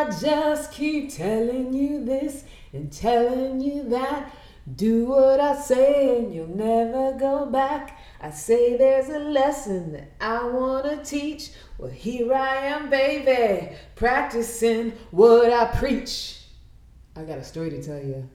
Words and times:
I 0.00 0.08
just 0.18 0.72
keep 0.72 1.12
telling 1.12 1.74
you 1.74 2.02
this 2.02 2.44
and 2.72 2.90
telling 2.90 3.60
you 3.60 3.82
that. 3.90 4.34
Do 4.74 5.04
what 5.04 5.38
I 5.40 5.60
say 5.60 6.20
and 6.20 6.34
you'll 6.34 6.56
never 6.56 7.12
go 7.18 7.44
back. 7.44 7.98
I 8.18 8.30
say 8.30 8.78
there's 8.78 9.10
a 9.10 9.18
lesson 9.18 9.92
that 9.92 10.12
I 10.18 10.42
wanna 10.44 11.04
teach. 11.04 11.50
Well, 11.76 11.90
here 11.90 12.32
I 12.32 12.56
am, 12.68 12.88
baby, 12.88 13.76
practicing 13.94 14.92
what 15.10 15.52
I 15.52 15.66
preach. 15.66 16.44
I 17.14 17.24
got 17.24 17.36
a 17.36 17.44
story 17.44 17.68
to 17.68 17.82
tell 17.82 18.02
you. 18.02 18.26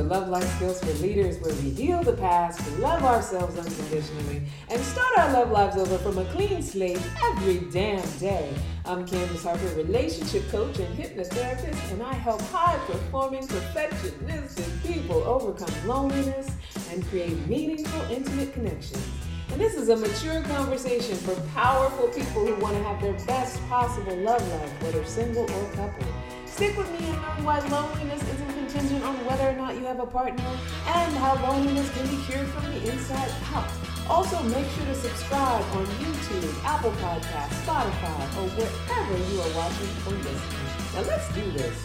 To 0.00 0.06
Love 0.06 0.28
Life 0.28 0.48
Skills 0.56 0.80
for 0.80 0.92
Leaders, 1.02 1.38
where 1.40 1.54
we 1.56 1.70
heal 1.70 2.02
the 2.02 2.14
past, 2.14 2.58
love 2.78 3.04
ourselves 3.04 3.58
unconditionally, 3.58 4.40
and 4.70 4.80
start 4.80 5.18
our 5.18 5.30
love 5.32 5.50
lives 5.50 5.76
over 5.76 5.98
from 5.98 6.16
a 6.16 6.24
clean 6.32 6.62
slate 6.62 6.98
every 7.22 7.58
damn 7.70 8.08
day. 8.18 8.50
I'm 8.86 9.06
Candace 9.06 9.42
Harper, 9.42 9.74
relationship 9.76 10.48
coach 10.50 10.78
and 10.78 10.96
hypnotherapist, 10.96 11.92
and 11.92 12.02
I 12.02 12.14
help 12.14 12.40
high 12.42 12.78
performing, 12.86 13.46
perfectionistic 13.46 14.86
people 14.86 15.22
overcome 15.24 15.86
loneliness 15.86 16.50
and 16.90 17.06
create 17.08 17.36
meaningful, 17.46 18.00
intimate 18.10 18.54
connections. 18.54 19.06
And 19.52 19.60
this 19.60 19.74
is 19.74 19.90
a 19.90 19.96
mature 19.96 20.40
conversation 20.44 21.16
for 21.16 21.34
powerful 21.50 22.08
people 22.08 22.46
who 22.46 22.54
want 22.62 22.74
to 22.76 22.82
have 22.84 23.02
their 23.02 23.26
best 23.26 23.60
possible 23.68 24.16
love 24.16 24.46
life, 24.48 24.82
whether 24.82 25.04
single 25.04 25.42
or 25.42 25.70
couple. 25.72 26.06
Stick 26.46 26.76
with 26.76 26.90
me 26.92 27.06
and 27.06 27.22
learn 27.22 27.44
why 27.44 27.58
loneliness 27.68 28.22
isn't 28.22 28.39
contingent 28.70 29.02
on 29.02 29.16
whether 29.26 29.48
or 29.48 29.54
not 29.54 29.74
you 29.74 29.84
have 29.84 29.98
a 29.98 30.06
partner 30.06 30.44
and 30.86 31.16
how 31.16 31.34
loneliness 31.42 31.90
can 31.90 32.06
be 32.06 32.22
cured 32.24 32.46
from 32.48 32.64
the 32.72 32.92
inside 32.92 33.30
out. 33.52 33.68
Also, 34.08 34.40
make 34.44 34.66
sure 34.70 34.84
to 34.86 34.94
subscribe 34.94 35.64
on 35.74 35.86
YouTube, 35.98 36.64
Apple 36.64 36.92
Podcasts, 36.92 37.64
Spotify, 37.64 38.20
or 38.38 38.48
wherever 38.54 39.16
you 39.32 39.40
are 39.40 39.56
watching 39.56 39.88
or 40.06 40.14
listening. 40.22 40.66
Now 40.94 41.02
let's 41.02 41.34
do 41.34 41.50
this. 41.50 41.84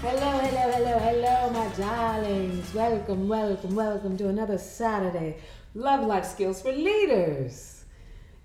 Hello, 0.00 0.38
hello, 0.38 0.72
hello, 0.72 0.98
hello, 0.98 1.50
my 1.50 1.68
darlings. 1.76 2.74
Welcome, 2.74 3.28
welcome, 3.28 3.74
welcome 3.76 4.16
to 4.16 4.28
another 4.28 4.58
Saturday 4.58 5.36
Love 5.74 6.04
Life 6.06 6.24
Skills 6.24 6.60
for 6.60 6.72
Leaders. 6.72 7.84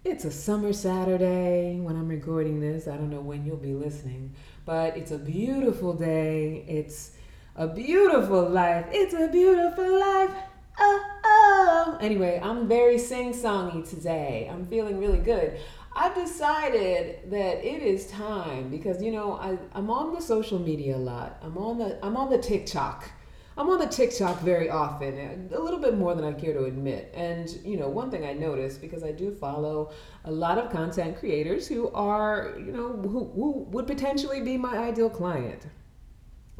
It's 0.04 0.24
a 0.24 0.32
summer 0.32 0.72
Saturday 0.72 1.80
when 1.82 1.96
I'm 1.96 2.08
recording 2.08 2.60
this. 2.60 2.88
I 2.88 2.96
don't 2.96 3.10
know 3.10 3.20
when 3.20 3.44
you'll 3.44 3.58
be 3.58 3.74
listening, 3.74 4.36
but 4.68 4.98
it's 4.98 5.12
a 5.12 5.18
beautiful 5.18 5.94
day. 5.94 6.66
It's 6.68 7.12
a 7.56 7.68
beautiful 7.68 8.48
life. 8.50 8.86
It's 8.92 9.14
a 9.14 9.30
beautiful 9.30 10.00
life. 10.00 10.32
Oh, 10.78 11.06
oh. 11.24 11.98
Anyway, 12.02 12.40
I'm 12.44 12.68
very 12.68 13.00
sing 13.00 13.34
songy 13.34 13.90
today. 13.90 14.48
I'm 14.52 14.66
feeling 14.66 15.00
really 15.00 15.20
good. 15.20 15.58
I've 15.96 16.14
decided 16.14 17.32
that 17.32 17.66
it 17.66 17.82
is 17.82 18.08
time 18.08 18.70
because 18.70 19.02
you 19.02 19.12
know 19.14 19.38
I, 19.38 19.58
I'm 19.74 19.90
on 19.90 20.14
the 20.14 20.22
social 20.22 20.60
media 20.60 20.98
a 20.98 21.00
lot. 21.14 21.40
I'm 21.42 21.58
on 21.58 21.78
the 21.80 21.98
I'm 22.06 22.18
on 22.18 22.30
the 22.30 22.38
TikTok 22.38 23.10
I'm 23.58 23.72
on 23.72 23.80
the 23.80 23.88
TikTok 23.88 24.42
very 24.42 24.70
often, 24.70 25.50
a 25.52 25.60
little 25.60 25.80
bit 25.80 25.98
more 25.98 26.14
than 26.14 26.24
I 26.24 26.34
care 26.34 26.54
to 26.54 26.66
admit. 26.66 27.12
And, 27.16 27.50
you 27.66 27.76
know, 27.76 27.90
one 27.90 28.12
thing 28.12 28.24
I 28.24 28.34
noticed, 28.34 28.82
because 28.82 29.04
I 29.04 29.12
do 29.12 29.32
follow 29.32 29.92
a 30.26 30.32
lot 30.32 30.60
of 30.60 30.72
content 30.72 31.18
creators 31.18 31.68
who 31.68 31.90
are, 31.94 32.54
you 32.60 32.72
know, 32.72 32.90
who, 32.90 33.32
who 33.34 33.66
would 33.72 33.88
potentially 33.88 34.42
be 34.42 34.58
my 34.58 34.78
ideal 34.78 35.10
client. 35.10 35.66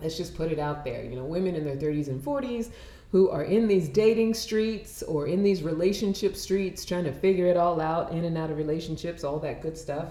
Let's 0.02 0.18
just 0.18 0.36
put 0.36 0.52
it 0.52 0.58
out 0.58 0.84
there. 0.84 1.04
You 1.04 1.16
know, 1.16 1.26
women 1.26 1.56
in 1.56 1.64
their 1.64 1.76
30s 1.76 2.08
and 2.08 2.20
40s 2.20 2.72
who 3.12 3.30
are 3.30 3.44
in 3.44 3.68
these 3.68 3.90
dating 3.90 4.34
streets 4.34 5.04
or 5.04 5.28
in 5.28 5.44
these 5.44 5.62
relationship 5.62 6.36
streets 6.36 6.84
trying 6.84 7.04
to 7.04 7.14
figure 7.14 7.46
it 7.46 7.58
all 7.58 7.80
out, 7.80 8.12
in 8.12 8.26
and 8.26 8.38
out 8.38 8.50
of 8.50 8.58
relationships, 8.58 9.24
all 9.24 9.40
that 9.40 9.62
good 9.62 9.78
stuff. 9.78 10.08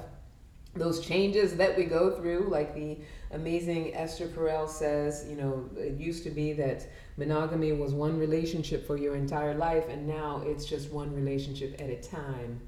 Those 0.76 1.00
changes 1.00 1.56
that 1.56 1.76
we 1.76 1.84
go 1.84 2.10
through, 2.10 2.48
like 2.50 2.74
the 2.74 2.98
amazing 3.32 3.94
Esther 3.94 4.28
Perel 4.28 4.68
says, 4.68 5.26
you 5.28 5.36
know, 5.36 5.68
it 5.76 5.98
used 5.98 6.22
to 6.24 6.30
be 6.30 6.52
that 6.54 6.86
monogamy 7.16 7.72
was 7.72 7.92
one 7.92 8.18
relationship 8.18 8.86
for 8.86 8.96
your 8.96 9.16
entire 9.16 9.54
life, 9.54 9.84
and 9.88 10.06
now 10.06 10.42
it's 10.44 10.64
just 10.64 10.90
one 10.92 11.14
relationship 11.14 11.80
at 11.80 11.88
a 11.88 11.96
time. 11.96 12.60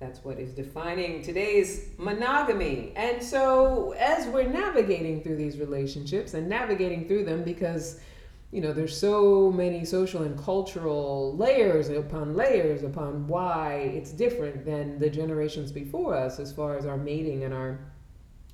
That's 0.00 0.24
what 0.24 0.38
is 0.38 0.52
defining 0.52 1.22
today's 1.22 1.90
monogamy. 1.98 2.94
And 2.96 3.22
so, 3.22 3.92
as 3.98 4.26
we're 4.28 4.48
navigating 4.48 5.22
through 5.22 5.36
these 5.36 5.58
relationships 5.58 6.32
and 6.32 6.48
navigating 6.48 7.06
through 7.06 7.26
them, 7.26 7.44
because 7.44 8.00
you 8.52 8.60
know, 8.60 8.72
there's 8.72 8.98
so 8.98 9.52
many 9.52 9.84
social 9.84 10.22
and 10.22 10.36
cultural 10.42 11.36
layers 11.36 11.88
upon 11.88 12.34
layers 12.34 12.82
upon 12.82 13.28
why 13.28 13.74
it's 13.94 14.10
different 14.10 14.64
than 14.64 14.98
the 14.98 15.08
generations 15.08 15.70
before 15.70 16.16
us 16.16 16.40
as 16.40 16.52
far 16.52 16.76
as 16.76 16.84
our 16.84 16.96
mating 16.96 17.44
and 17.44 17.54
our 17.54 17.78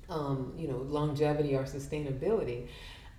um, 0.09 0.53
you 0.57 0.67
know, 0.67 0.77
longevity 0.77 1.55
our 1.55 1.63
sustainability. 1.63 2.67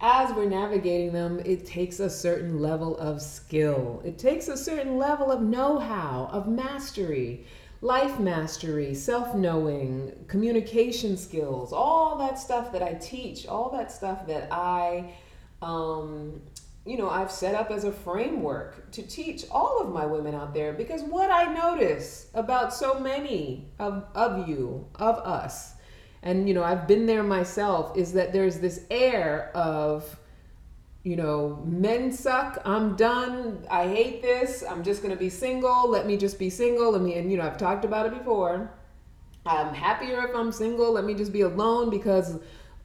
As 0.01 0.33
we're 0.35 0.49
navigating 0.49 1.13
them, 1.13 1.41
it 1.45 1.67
takes 1.67 1.99
a 1.99 2.09
certain 2.09 2.61
level 2.61 2.97
of 2.99 3.21
skill. 3.21 4.01
It 4.05 4.17
takes 4.17 4.47
a 4.47 4.57
certain 4.57 4.97
level 4.97 5.33
of 5.33 5.43
know 5.43 5.79
how, 5.79 6.29
of 6.33 6.47
mastery, 6.47 7.45
life 7.81 8.21
mastery, 8.21 8.95
self 8.95 9.35
knowing, 9.35 10.13
communication 10.29 11.17
skills, 11.17 11.73
all 11.73 12.17
that 12.19 12.39
stuff 12.39 12.71
that 12.73 12.83
I 12.83 12.95
teach, 12.95 13.49
all 13.49 13.71
that 13.71 13.91
stuff 13.91 14.25
that 14.29 14.49
I, 14.53 15.13
um, 15.63 16.41
you 16.89 16.97
know, 16.97 17.11
I've 17.11 17.31
set 17.31 17.55
up 17.55 17.71
as 17.71 17.85
a 17.85 17.93
framework 17.93 18.91
to 18.93 19.03
teach 19.03 19.45
all 19.51 19.81
of 19.81 19.93
my 19.93 20.07
women 20.07 20.35
out 20.35 20.55
there 20.55 20.73
because 20.73 21.03
what 21.03 21.31
I 21.31 21.53
notice 21.53 22.29
about 22.35 22.73
so 22.73 22.99
many 22.99 23.67
of, 23.79 24.05
of 24.15 24.49
you, 24.49 24.87
of 24.97 25.19
us, 25.19 25.75
and 26.23 26.49
you 26.49 26.55
know 26.55 26.63
i've 26.63 26.87
been 26.87 27.07
there 27.07 27.23
myself 27.23 27.97
is 27.97 28.13
that 28.13 28.33
there's 28.33 28.59
this 28.59 28.85
air 28.91 29.51
of 29.55 30.19
you 31.03 31.17
know 31.17 31.63
men 31.65 32.13
suck 32.13 32.61
i'm 32.65 32.97
done 32.97 33.65
i 33.71 33.87
hate 33.87 34.21
this 34.21 34.65
i'm 34.69 34.83
just 34.83 35.03
to 35.03 35.17
be 35.17 35.31
single 35.31 35.89
let 35.89 36.07
me 36.07 36.17
just 36.17 36.39
be 36.39 36.51
single 36.51 36.93
let 36.93 37.03
me 37.03 37.15
and 37.15 37.31
you 37.31 37.37
know 37.37 37.45
i've 37.45 37.59
talked 37.59 37.85
about 37.85 38.07
it 38.07 38.13
before. 38.13 38.71
I'm 39.47 39.73
happier 39.73 40.27
if 40.29 40.35
i'm 40.37 40.53
single 40.53 40.93
let 40.93 41.05
me 41.05 41.15
just 41.15 41.33
be 41.33 41.41
alone 41.41 41.89
because 41.89 42.39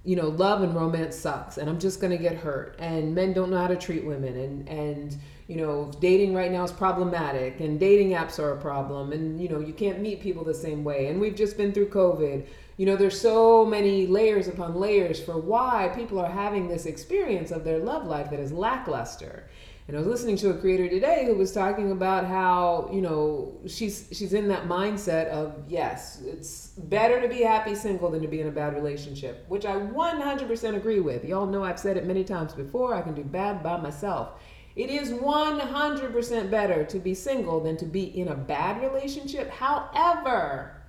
you 0.04 0.16
know 0.16 0.28
love 0.28 0.62
and 0.62 0.76
romance 0.76 1.16
sucks 1.16 1.58
and 1.58 1.70
i'm 1.70 1.80
just 1.80 2.02
going 2.02 2.12
to 2.12 2.18
get 2.18 2.36
hurt. 2.36 2.76
And 2.80 3.16
men 3.16 3.34
don't 3.34 3.50
know 3.50 3.58
how 3.58 3.68
to 3.68 3.76
treat 3.76 4.06
women 4.06 4.36
and 4.36 4.70
and 4.70 5.18
you 5.48 5.56
know 5.56 5.92
dating 6.00 6.34
right 6.34 6.52
now 6.52 6.64
is 6.64 6.72
problematic 6.72 7.60
and 7.60 7.80
dating 7.80 8.12
apps 8.12 8.40
are 8.40 8.52
a 8.52 8.62
problem 8.62 9.12
and 9.12 9.42
you 9.42 9.50
know 9.50 9.60
you 9.60 9.74
can't 9.74 10.02
meet 10.02 10.22
people 10.22 10.44
the 10.44 10.54
same 10.54 10.84
way. 10.84 11.08
And 11.08 11.20
we've 11.22 11.36
just 11.36 11.58
been 11.58 11.72
through 11.72 11.90
covid. 11.90 12.46
You 12.76 12.88
know, 12.88 12.96
there's 12.96 13.22
so 13.22 13.64
many 13.66 14.08
layers 14.08 14.48
upon 14.48 14.76
layers 14.76 15.24
for 15.24 15.38
why 15.38 15.92
people 15.96 16.20
are 16.20 16.32
having 16.32 16.68
this 16.68 16.88
experience 16.88 17.52
of 17.52 17.64
their 17.64 17.78
love 17.78 18.08
life 18.08 18.32
that 18.32 18.40
is 18.40 18.52
lackluster. 18.52 19.48
And 19.86 19.98
I 19.98 20.00
was 20.00 20.08
listening 20.08 20.38
to 20.38 20.52
a 20.52 20.58
creator 20.58 20.88
today 20.88 21.26
who 21.26 21.36
was 21.36 21.52
talking 21.52 21.92
about 21.92 22.26
how, 22.26 22.90
you 22.94 23.02
know, 23.02 23.60
she's 23.68 24.08
she's 24.14 24.34
in 24.34 24.48
that 24.48 24.70
mindset 24.70 25.28
of 25.28 25.56
yes, 25.68 26.22
it's 26.22 26.68
better 26.78 27.20
to 27.20 27.28
be 27.28 27.42
happy 27.42 27.76
single 27.76 28.10
than 28.10 28.22
to 28.22 28.30
be 28.30 28.40
in 28.40 28.48
a 28.48 28.52
bad 28.52 28.76
relationship, 28.76 29.44
which 29.50 29.66
I 29.66 29.76
100% 29.76 30.76
agree 30.76 31.02
with. 31.02 31.26
Y'all 31.26 31.46
know 31.46 31.66
I've 31.66 31.80
said 31.80 31.98
it 31.98 32.06
many 32.06 32.24
times 32.24 32.54
before, 32.54 32.96
I 32.96 33.02
can 33.02 33.14
do 33.14 33.26
bad 33.26 33.62
by 33.62 33.76
myself. 33.76 34.40
It 34.78 34.90
is 34.90 35.12
100% 35.12 36.50
better 36.50 36.86
to 36.86 37.00
be 37.00 37.14
single 37.14 37.60
than 37.60 37.76
to 37.78 37.86
be 37.86 38.04
in 38.20 38.30
a 38.30 38.36
bad 38.36 38.82
relationship. 38.82 39.50
However, 39.52 40.82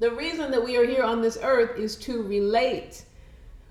the 0.00 0.10
reason 0.10 0.50
that 0.50 0.62
we 0.62 0.76
are 0.76 0.84
here 0.84 1.04
on 1.04 1.22
this 1.22 1.38
earth 1.42 1.78
is 1.78 1.96
to 1.96 2.22
relate, 2.24 3.04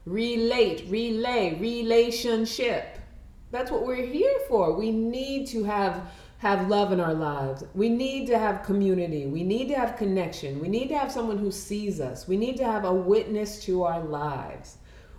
relate, 0.06 0.86
relay, 0.88 1.60
relationship. 1.60 2.93
That's 3.54 3.70
what 3.70 3.86
we're 3.86 4.04
here 4.04 4.34
for. 4.48 4.74
We 4.74 4.90
need 4.90 5.46
to 5.50 5.64
have 5.64 6.12
have 6.40 6.68
love 6.70 6.92
in 6.92 7.00
our 7.00 7.14
lives. 7.14 7.64
We 7.76 7.88
need 7.88 8.26
to 8.28 8.38
have 8.38 8.64
community. 8.64 9.28
We 9.28 9.44
need 9.44 9.68
to 9.68 9.76
have 9.76 9.96
connection. 9.96 10.60
We 10.60 10.68
need 10.68 10.88
to 10.88 10.98
have 10.98 11.12
someone 11.12 11.38
who 11.38 11.52
sees 11.52 12.02
us. 12.02 12.28
We 12.28 12.36
need 12.36 12.58
to 12.58 12.66
have 12.66 12.84
a 12.84 12.92
witness 12.92 13.64
to 13.66 13.84
our 13.84 14.02
lives. 14.04 14.78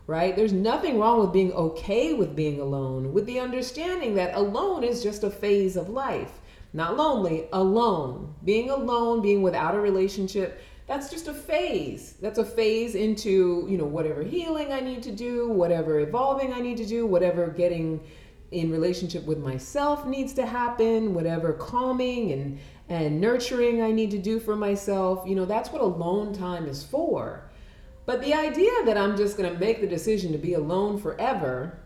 Right? 0.08 0.34
There's 0.34 0.52
nothing 0.52 0.98
wrong 0.98 1.20
with 1.20 1.32
being 1.32 1.52
okay 1.52 2.12
with 2.12 2.34
being 2.34 2.60
alone, 2.60 3.12
with 3.14 3.24
the 3.24 3.38
understanding 3.38 4.16
that 4.16 4.34
alone 4.34 4.82
is 4.82 5.02
just 5.02 5.22
a 5.22 5.30
phase 5.30 5.76
of 5.76 5.88
life. 5.88 6.40
Not 6.72 6.96
lonely, 6.96 7.46
alone. 7.52 8.34
Being 8.44 8.68
alone, 8.68 9.22
being 9.22 9.42
without 9.42 9.76
a 9.76 9.80
relationship, 9.80 10.60
that's 10.86 11.08
just 11.08 11.28
a 11.28 11.32
phase. 11.32 12.14
That's 12.20 12.38
a 12.38 12.44
phase 12.44 12.96
into, 12.96 13.66
you 13.70 13.78
know, 13.78 13.86
whatever 13.86 14.22
healing 14.22 14.72
I 14.72 14.80
need 14.80 15.02
to 15.04 15.12
do, 15.12 15.48
whatever 15.48 16.00
evolving 16.00 16.52
I 16.52 16.60
need 16.60 16.76
to 16.78 16.84
do, 16.84 17.06
whatever 17.06 17.46
getting 17.46 18.00
in 18.54 18.70
relationship 18.70 19.24
with 19.24 19.38
myself 19.38 20.06
needs 20.06 20.32
to 20.34 20.46
happen, 20.46 21.12
whatever 21.14 21.52
calming 21.52 22.32
and 22.32 22.58
and 22.88 23.18
nurturing 23.20 23.80
I 23.82 23.92
need 23.92 24.10
to 24.10 24.18
do 24.18 24.38
for 24.38 24.56
myself. 24.56 25.26
You 25.26 25.34
know, 25.34 25.46
that's 25.46 25.70
what 25.70 25.80
alone 25.80 26.34
time 26.34 26.66
is 26.66 26.84
for. 26.84 27.50
But 28.06 28.20
the 28.20 28.34
idea 28.34 28.72
that 28.84 28.98
I'm 28.98 29.16
just 29.16 29.38
going 29.38 29.50
to 29.52 29.58
make 29.58 29.80
the 29.80 29.86
decision 29.86 30.32
to 30.32 30.38
be 30.38 30.54
alone 30.54 30.98
forever 30.98 31.78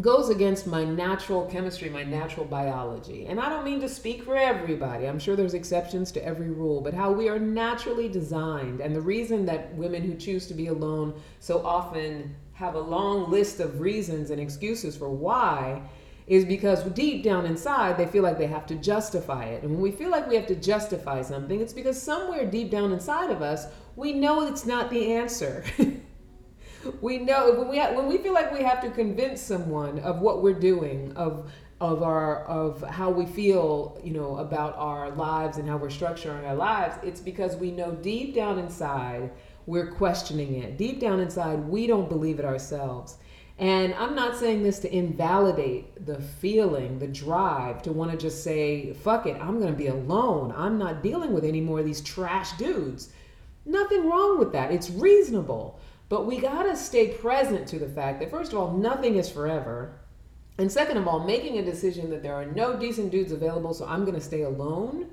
goes 0.00 0.28
against 0.28 0.68
my 0.68 0.84
natural 0.84 1.46
chemistry, 1.46 1.88
my 1.88 2.04
natural 2.04 2.46
biology. 2.46 3.26
And 3.26 3.40
I 3.40 3.48
don't 3.48 3.64
mean 3.64 3.80
to 3.80 3.88
speak 3.88 4.22
for 4.22 4.36
everybody. 4.36 5.06
I'm 5.06 5.18
sure 5.18 5.34
there's 5.34 5.54
exceptions 5.54 6.12
to 6.12 6.24
every 6.24 6.50
rule, 6.50 6.80
but 6.80 6.94
how 6.94 7.10
we 7.10 7.28
are 7.28 7.38
naturally 7.38 8.08
designed 8.08 8.80
and 8.80 8.94
the 8.94 9.00
reason 9.00 9.44
that 9.46 9.74
women 9.74 10.02
who 10.02 10.14
choose 10.14 10.46
to 10.46 10.54
be 10.54 10.68
alone 10.68 11.20
so 11.40 11.66
often 11.66 12.36
have 12.52 12.76
a 12.76 12.80
long 12.80 13.28
list 13.28 13.58
of 13.58 13.80
reasons 13.80 14.30
and 14.30 14.40
excuses 14.40 14.96
for 14.96 15.08
why 15.08 15.82
is 16.28 16.44
because 16.44 16.84
deep 16.84 17.24
down 17.24 17.46
inside 17.46 17.96
they 17.96 18.06
feel 18.06 18.22
like 18.22 18.38
they 18.38 18.46
have 18.46 18.66
to 18.66 18.74
justify 18.76 19.46
it. 19.46 19.62
And 19.62 19.72
when 19.72 19.80
we 19.80 19.90
feel 19.90 20.10
like 20.10 20.28
we 20.28 20.36
have 20.36 20.46
to 20.48 20.54
justify 20.54 21.22
something, 21.22 21.60
it's 21.60 21.72
because 21.72 22.00
somewhere 22.00 22.44
deep 22.44 22.70
down 22.70 22.92
inside 22.92 23.30
of 23.30 23.42
us, 23.42 23.66
we 23.96 24.12
know 24.12 24.46
it's 24.46 24.66
not 24.66 24.90
the 24.90 25.14
answer. 25.14 25.64
we 27.00 27.18
know 27.18 27.52
when 27.54 27.68
we 27.68 27.78
when 27.78 28.06
we 28.06 28.18
feel 28.18 28.34
like 28.34 28.52
we 28.52 28.62
have 28.62 28.80
to 28.82 28.90
convince 28.90 29.40
someone 29.40 29.98
of 30.00 30.20
what 30.20 30.42
we're 30.42 30.58
doing, 30.58 31.12
of 31.16 31.50
of 31.80 32.02
our 32.02 32.44
of 32.44 32.82
how 32.82 33.10
we 33.10 33.24
feel, 33.24 33.98
you 34.04 34.12
know, 34.12 34.36
about 34.36 34.76
our 34.76 35.10
lives 35.10 35.56
and 35.58 35.68
how 35.68 35.76
we're 35.76 35.88
structuring 35.88 36.46
our 36.46 36.54
lives, 36.54 36.96
it's 37.02 37.20
because 37.20 37.56
we 37.56 37.70
know 37.70 37.92
deep 37.92 38.34
down 38.34 38.58
inside 38.58 39.30
we're 39.68 39.90
questioning 39.92 40.62
it. 40.62 40.78
Deep 40.78 40.98
down 40.98 41.20
inside, 41.20 41.68
we 41.68 41.86
don't 41.86 42.08
believe 42.08 42.38
it 42.38 42.44
ourselves. 42.46 43.18
And 43.58 43.92
I'm 43.94 44.14
not 44.14 44.36
saying 44.36 44.62
this 44.62 44.78
to 44.80 44.94
invalidate 44.94 46.06
the 46.06 46.20
feeling, 46.20 47.00
the 47.00 47.08
drive 47.08 47.82
to 47.82 47.92
want 47.92 48.12
to 48.12 48.16
just 48.16 48.44
say, 48.44 48.92
fuck 48.92 49.26
it, 49.26 49.36
I'm 49.40 49.58
going 49.58 49.72
to 49.72 49.78
be 49.78 49.88
alone. 49.88 50.54
I'm 50.56 50.78
not 50.78 51.02
dealing 51.02 51.32
with 51.32 51.44
any 51.44 51.60
more 51.60 51.80
of 51.80 51.84
these 51.84 52.00
trash 52.00 52.52
dudes. 52.52 53.10
Nothing 53.66 54.08
wrong 54.08 54.38
with 54.38 54.52
that. 54.52 54.70
It's 54.70 54.90
reasonable. 54.90 55.80
But 56.08 56.24
we 56.24 56.38
got 56.38 56.62
to 56.62 56.76
stay 56.76 57.08
present 57.08 57.66
to 57.68 57.78
the 57.78 57.88
fact 57.88 58.20
that, 58.20 58.30
first 58.30 58.52
of 58.52 58.58
all, 58.58 58.76
nothing 58.76 59.16
is 59.16 59.28
forever. 59.28 59.98
And 60.56 60.70
second 60.70 60.96
of 60.96 61.08
all, 61.08 61.24
making 61.24 61.58
a 61.58 61.64
decision 61.64 62.10
that 62.10 62.22
there 62.22 62.34
are 62.34 62.46
no 62.46 62.78
decent 62.78 63.10
dudes 63.10 63.32
available, 63.32 63.74
so 63.74 63.86
I'm 63.86 64.04
going 64.04 64.14
to 64.14 64.20
stay 64.20 64.42
alone 64.42 65.10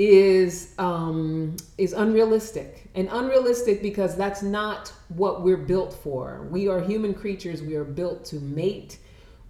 is 0.00 0.72
um, 0.78 1.54
is 1.76 1.92
unrealistic 1.92 2.88
and 2.94 3.06
unrealistic 3.12 3.82
because 3.82 4.16
that's 4.16 4.42
not 4.42 4.90
what 5.08 5.42
we're 5.42 5.58
built 5.58 5.92
for. 5.92 6.48
We 6.50 6.68
are 6.68 6.80
human 6.80 7.12
creatures. 7.12 7.60
We 7.60 7.74
are 7.74 7.84
built 7.84 8.24
to 8.26 8.36
mate. 8.36 8.98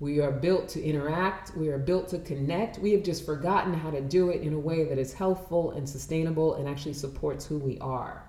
We 0.00 0.18
are 0.18 0.32
built 0.32 0.68
to 0.70 0.82
interact. 0.82 1.56
We 1.56 1.68
are 1.68 1.78
built 1.78 2.08
to 2.08 2.18
connect. 2.18 2.80
We 2.80 2.90
have 2.92 3.04
just 3.04 3.24
forgotten 3.24 3.72
how 3.72 3.92
to 3.92 4.00
do 4.00 4.30
it 4.30 4.40
in 4.40 4.52
a 4.52 4.58
way 4.58 4.82
that 4.84 4.98
is 4.98 5.12
healthful 5.12 5.70
and 5.72 5.88
sustainable 5.88 6.54
and 6.54 6.68
actually 6.68 6.94
supports 6.94 7.46
who 7.46 7.58
we 7.58 7.78
are 7.78 8.24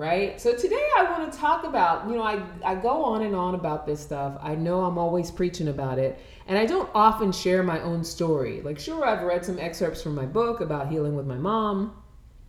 right? 0.00 0.40
So 0.40 0.56
today 0.56 0.82
I 0.96 1.04
want 1.10 1.30
to 1.30 1.38
talk 1.38 1.64
about, 1.64 2.08
you 2.08 2.14
know, 2.14 2.22
I, 2.22 2.42
I 2.64 2.74
go 2.74 3.04
on 3.04 3.22
and 3.22 3.36
on 3.36 3.54
about 3.54 3.84
this 3.84 4.00
stuff. 4.00 4.38
I 4.40 4.54
know 4.54 4.80
I'm 4.80 4.96
always 4.96 5.30
preaching 5.30 5.68
about 5.68 5.98
it, 5.98 6.18
and 6.46 6.56
I 6.56 6.64
don't 6.64 6.88
often 6.94 7.30
share 7.30 7.62
my 7.62 7.80
own 7.82 8.02
story. 8.02 8.62
Like, 8.62 8.78
sure, 8.78 9.04
I've 9.04 9.22
read 9.22 9.44
some 9.44 9.58
excerpts 9.58 10.02
from 10.02 10.14
my 10.14 10.24
book 10.24 10.62
about 10.62 10.88
healing 10.88 11.16
with 11.16 11.26
my 11.26 11.36
mom. 11.36 12.02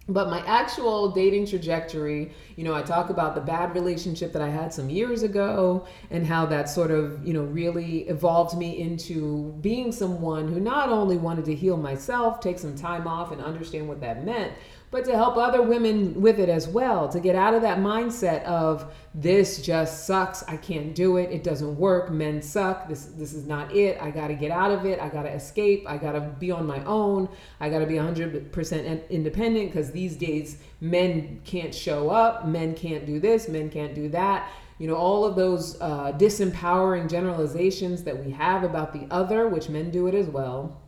But 0.07 0.29
my 0.29 0.45
actual 0.47 1.11
dating 1.11 1.45
trajectory, 1.45 2.33
you 2.55 2.63
know, 2.63 2.73
I 2.73 2.81
talk 2.81 3.09
about 3.09 3.35
the 3.35 3.41
bad 3.41 3.75
relationship 3.75 4.33
that 4.33 4.41
I 4.41 4.49
had 4.49 4.73
some 4.73 4.89
years 4.89 5.21
ago 5.21 5.85
and 6.09 6.25
how 6.25 6.45
that 6.47 6.69
sort 6.69 6.89
of, 6.89 7.25
you 7.25 7.33
know, 7.33 7.43
really 7.43 8.09
evolved 8.09 8.57
me 8.57 8.79
into 8.79 9.55
being 9.61 9.91
someone 9.91 10.51
who 10.51 10.59
not 10.59 10.89
only 10.89 11.17
wanted 11.17 11.45
to 11.45 11.55
heal 11.55 11.77
myself, 11.77 12.39
take 12.39 12.57
some 12.57 12.75
time 12.75 13.07
off 13.07 13.31
and 13.31 13.41
understand 13.41 13.87
what 13.87 14.01
that 14.01 14.25
meant, 14.25 14.53
but 14.91 15.05
to 15.05 15.15
help 15.15 15.37
other 15.37 15.61
women 15.61 16.21
with 16.21 16.37
it 16.37 16.49
as 16.49 16.67
well, 16.67 17.07
to 17.07 17.21
get 17.21 17.33
out 17.33 17.53
of 17.53 17.61
that 17.61 17.77
mindset 17.77 18.43
of 18.43 18.93
this 19.15 19.61
just 19.61 20.05
sucks, 20.05 20.43
I 20.43 20.57
can't 20.57 20.93
do 20.93 21.15
it, 21.15 21.31
it 21.31 21.45
doesn't 21.45 21.77
work, 21.77 22.11
men 22.11 22.41
suck, 22.41 22.89
this 22.89 23.05
this 23.05 23.33
is 23.33 23.47
not 23.47 23.73
it, 23.73 23.97
I 24.01 24.11
got 24.11 24.27
to 24.27 24.33
get 24.33 24.51
out 24.51 24.69
of 24.69 24.85
it, 24.85 24.99
I 24.99 25.07
got 25.07 25.23
to 25.23 25.29
escape, 25.29 25.85
I 25.87 25.97
got 25.97 26.11
to 26.11 26.19
be 26.19 26.51
on 26.51 26.67
my 26.67 26.83
own, 26.83 27.29
I 27.61 27.69
got 27.69 27.79
to 27.79 27.85
be 27.85 27.95
100% 27.95 29.09
independent 29.09 29.71
cuz 29.71 29.91
these 29.91 30.17
days 30.17 30.57
men 30.81 31.39
can't 31.45 31.73
show 31.73 32.09
up, 32.09 32.45
men 32.45 32.75
can't 32.75 33.05
do 33.05 33.19
this, 33.19 33.47
men 33.47 33.69
can't 33.69 33.95
do 33.95 34.09
that. 34.09 34.49
You 34.77 34.87
know, 34.87 34.95
all 34.95 35.23
of 35.23 35.35
those 35.35 35.79
uh, 35.79 36.11
disempowering 36.13 37.09
generalizations 37.09 38.03
that 38.03 38.25
we 38.25 38.31
have 38.31 38.63
about 38.63 38.91
the 38.91 39.07
other, 39.11 39.47
which 39.47 39.69
men 39.69 39.91
do 39.91 40.07
it 40.07 40.15
as 40.15 40.27
well 40.27 40.80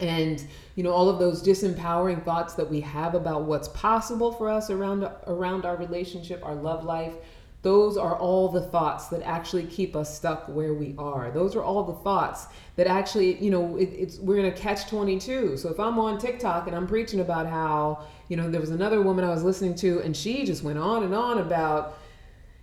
and 0.00 0.46
you 0.76 0.82
know 0.82 0.92
all 0.92 1.08
of 1.08 1.18
those 1.18 1.42
disempowering 1.42 2.24
thoughts 2.24 2.54
that 2.54 2.68
we 2.68 2.80
have 2.80 3.14
about 3.14 3.42
what's 3.42 3.68
possible 3.68 4.32
for 4.32 4.48
us 4.48 4.70
around 4.70 5.08
around 5.26 5.64
our 5.64 5.76
relationship 5.76 6.40
our 6.44 6.54
love 6.54 6.84
life 6.84 7.14
those 7.62 7.96
are 7.96 8.16
all 8.16 8.48
the 8.48 8.60
thoughts 8.60 9.08
that 9.08 9.20
actually 9.22 9.64
keep 9.64 9.96
us 9.96 10.16
stuck 10.16 10.46
where 10.46 10.74
we 10.74 10.94
are. 10.96 11.32
Those 11.32 11.56
are 11.56 11.62
all 11.62 11.82
the 11.82 11.94
thoughts 12.04 12.46
that 12.76 12.86
actually 12.86 13.36
you 13.42 13.50
know 13.50 13.76
it, 13.76 13.86
it's 13.86 14.18
we're 14.18 14.36
gonna 14.36 14.52
catch 14.52 14.88
22 14.88 15.56
so 15.56 15.68
if 15.68 15.80
i'm 15.80 15.98
on 15.98 16.16
tiktok 16.16 16.68
and 16.68 16.76
i'm 16.76 16.86
preaching 16.86 17.18
about 17.18 17.46
how 17.46 18.06
you 18.28 18.36
know 18.36 18.48
there 18.48 18.60
was 18.60 18.70
another 18.70 19.02
woman 19.02 19.24
i 19.24 19.28
was 19.28 19.42
listening 19.42 19.74
to 19.74 20.00
and 20.02 20.16
she 20.16 20.44
just 20.44 20.62
went 20.62 20.78
on 20.78 21.02
and 21.02 21.12
on 21.12 21.38
about 21.38 21.98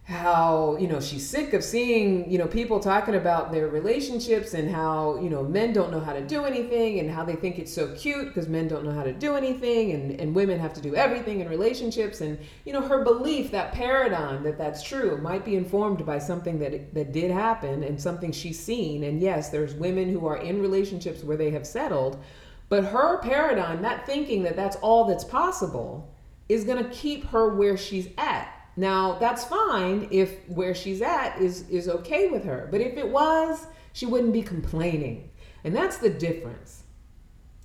how 0.05 0.77
you 0.79 0.87
know 0.87 0.99
she's 0.99 1.27
sick 1.27 1.53
of 1.53 1.63
seeing 1.63 2.29
you 2.29 2.37
know 2.37 2.45
people 2.45 2.79
talking 2.79 3.15
about 3.15 3.51
their 3.51 3.67
relationships 3.67 4.53
and 4.53 4.69
how 4.69 5.17
you 5.19 5.31
know 5.31 5.41
men 5.41 5.73
don't 5.73 5.89
know 5.89 5.99
how 5.99 6.13
to 6.13 6.21
do 6.21 6.45
anything 6.45 6.99
and 6.99 7.09
how 7.09 7.25
they 7.25 7.35
think 7.35 7.57
it's 7.57 7.73
so 7.73 7.91
cute 7.95 8.27
because 8.27 8.47
men 8.47 8.67
don't 8.67 8.83
know 8.83 8.91
how 8.91 9.01
to 9.01 9.11
do 9.11 9.33
anything 9.33 9.93
and, 9.93 10.19
and 10.21 10.35
women 10.35 10.59
have 10.59 10.73
to 10.73 10.81
do 10.81 10.95
everything 10.95 11.39
in 11.39 11.49
relationships. 11.49 12.21
And 12.21 12.37
you 12.65 12.73
know 12.73 12.81
her 12.81 13.03
belief 13.03 13.49
that 13.49 13.71
paradigm 13.71 14.43
that 14.43 14.59
that's 14.59 14.83
true 14.83 15.17
might 15.17 15.43
be 15.43 15.55
informed 15.55 16.05
by 16.05 16.19
something 16.19 16.59
that 16.59 16.93
that 16.93 17.11
did 17.11 17.31
happen 17.31 17.81
and 17.81 17.99
something 17.99 18.31
she's 18.31 18.59
seen. 18.59 19.05
And 19.05 19.19
yes 19.19 19.49
there's 19.49 19.73
women 19.73 20.11
who 20.11 20.27
are 20.27 20.37
in 20.37 20.61
relationships 20.61 21.23
where 21.23 21.37
they 21.37 21.49
have 21.49 21.65
settled 21.65 22.23
but 22.69 22.83
her 22.83 23.19
paradigm 23.19 23.81
that 23.81 24.05
thinking 24.05 24.43
that 24.43 24.55
that's 24.55 24.75
all 24.77 25.05
that's 25.05 25.23
possible 25.23 26.13
is 26.47 26.63
going 26.63 26.83
to 26.83 26.89
keep 26.91 27.25
her 27.29 27.55
where 27.55 27.77
she's 27.77 28.09
at 28.19 28.54
now, 28.77 29.17
that's 29.19 29.45
fine 29.45 30.07
if 30.11 30.47
where 30.49 30.75
she's 30.75 31.01
at 31.01 31.39
is 31.39 31.69
is 31.69 31.87
okay 31.87 32.27
with 32.29 32.43
her. 32.43 32.67
But 32.71 32.81
if 32.81 32.97
it 32.97 33.07
was, 33.07 33.67
she 33.93 34.05
wouldn't 34.05 34.33
be 34.33 34.41
complaining. 34.41 35.29
And 35.63 35.75
that's 35.75 35.97
the 35.97 36.09
difference. 36.09 36.83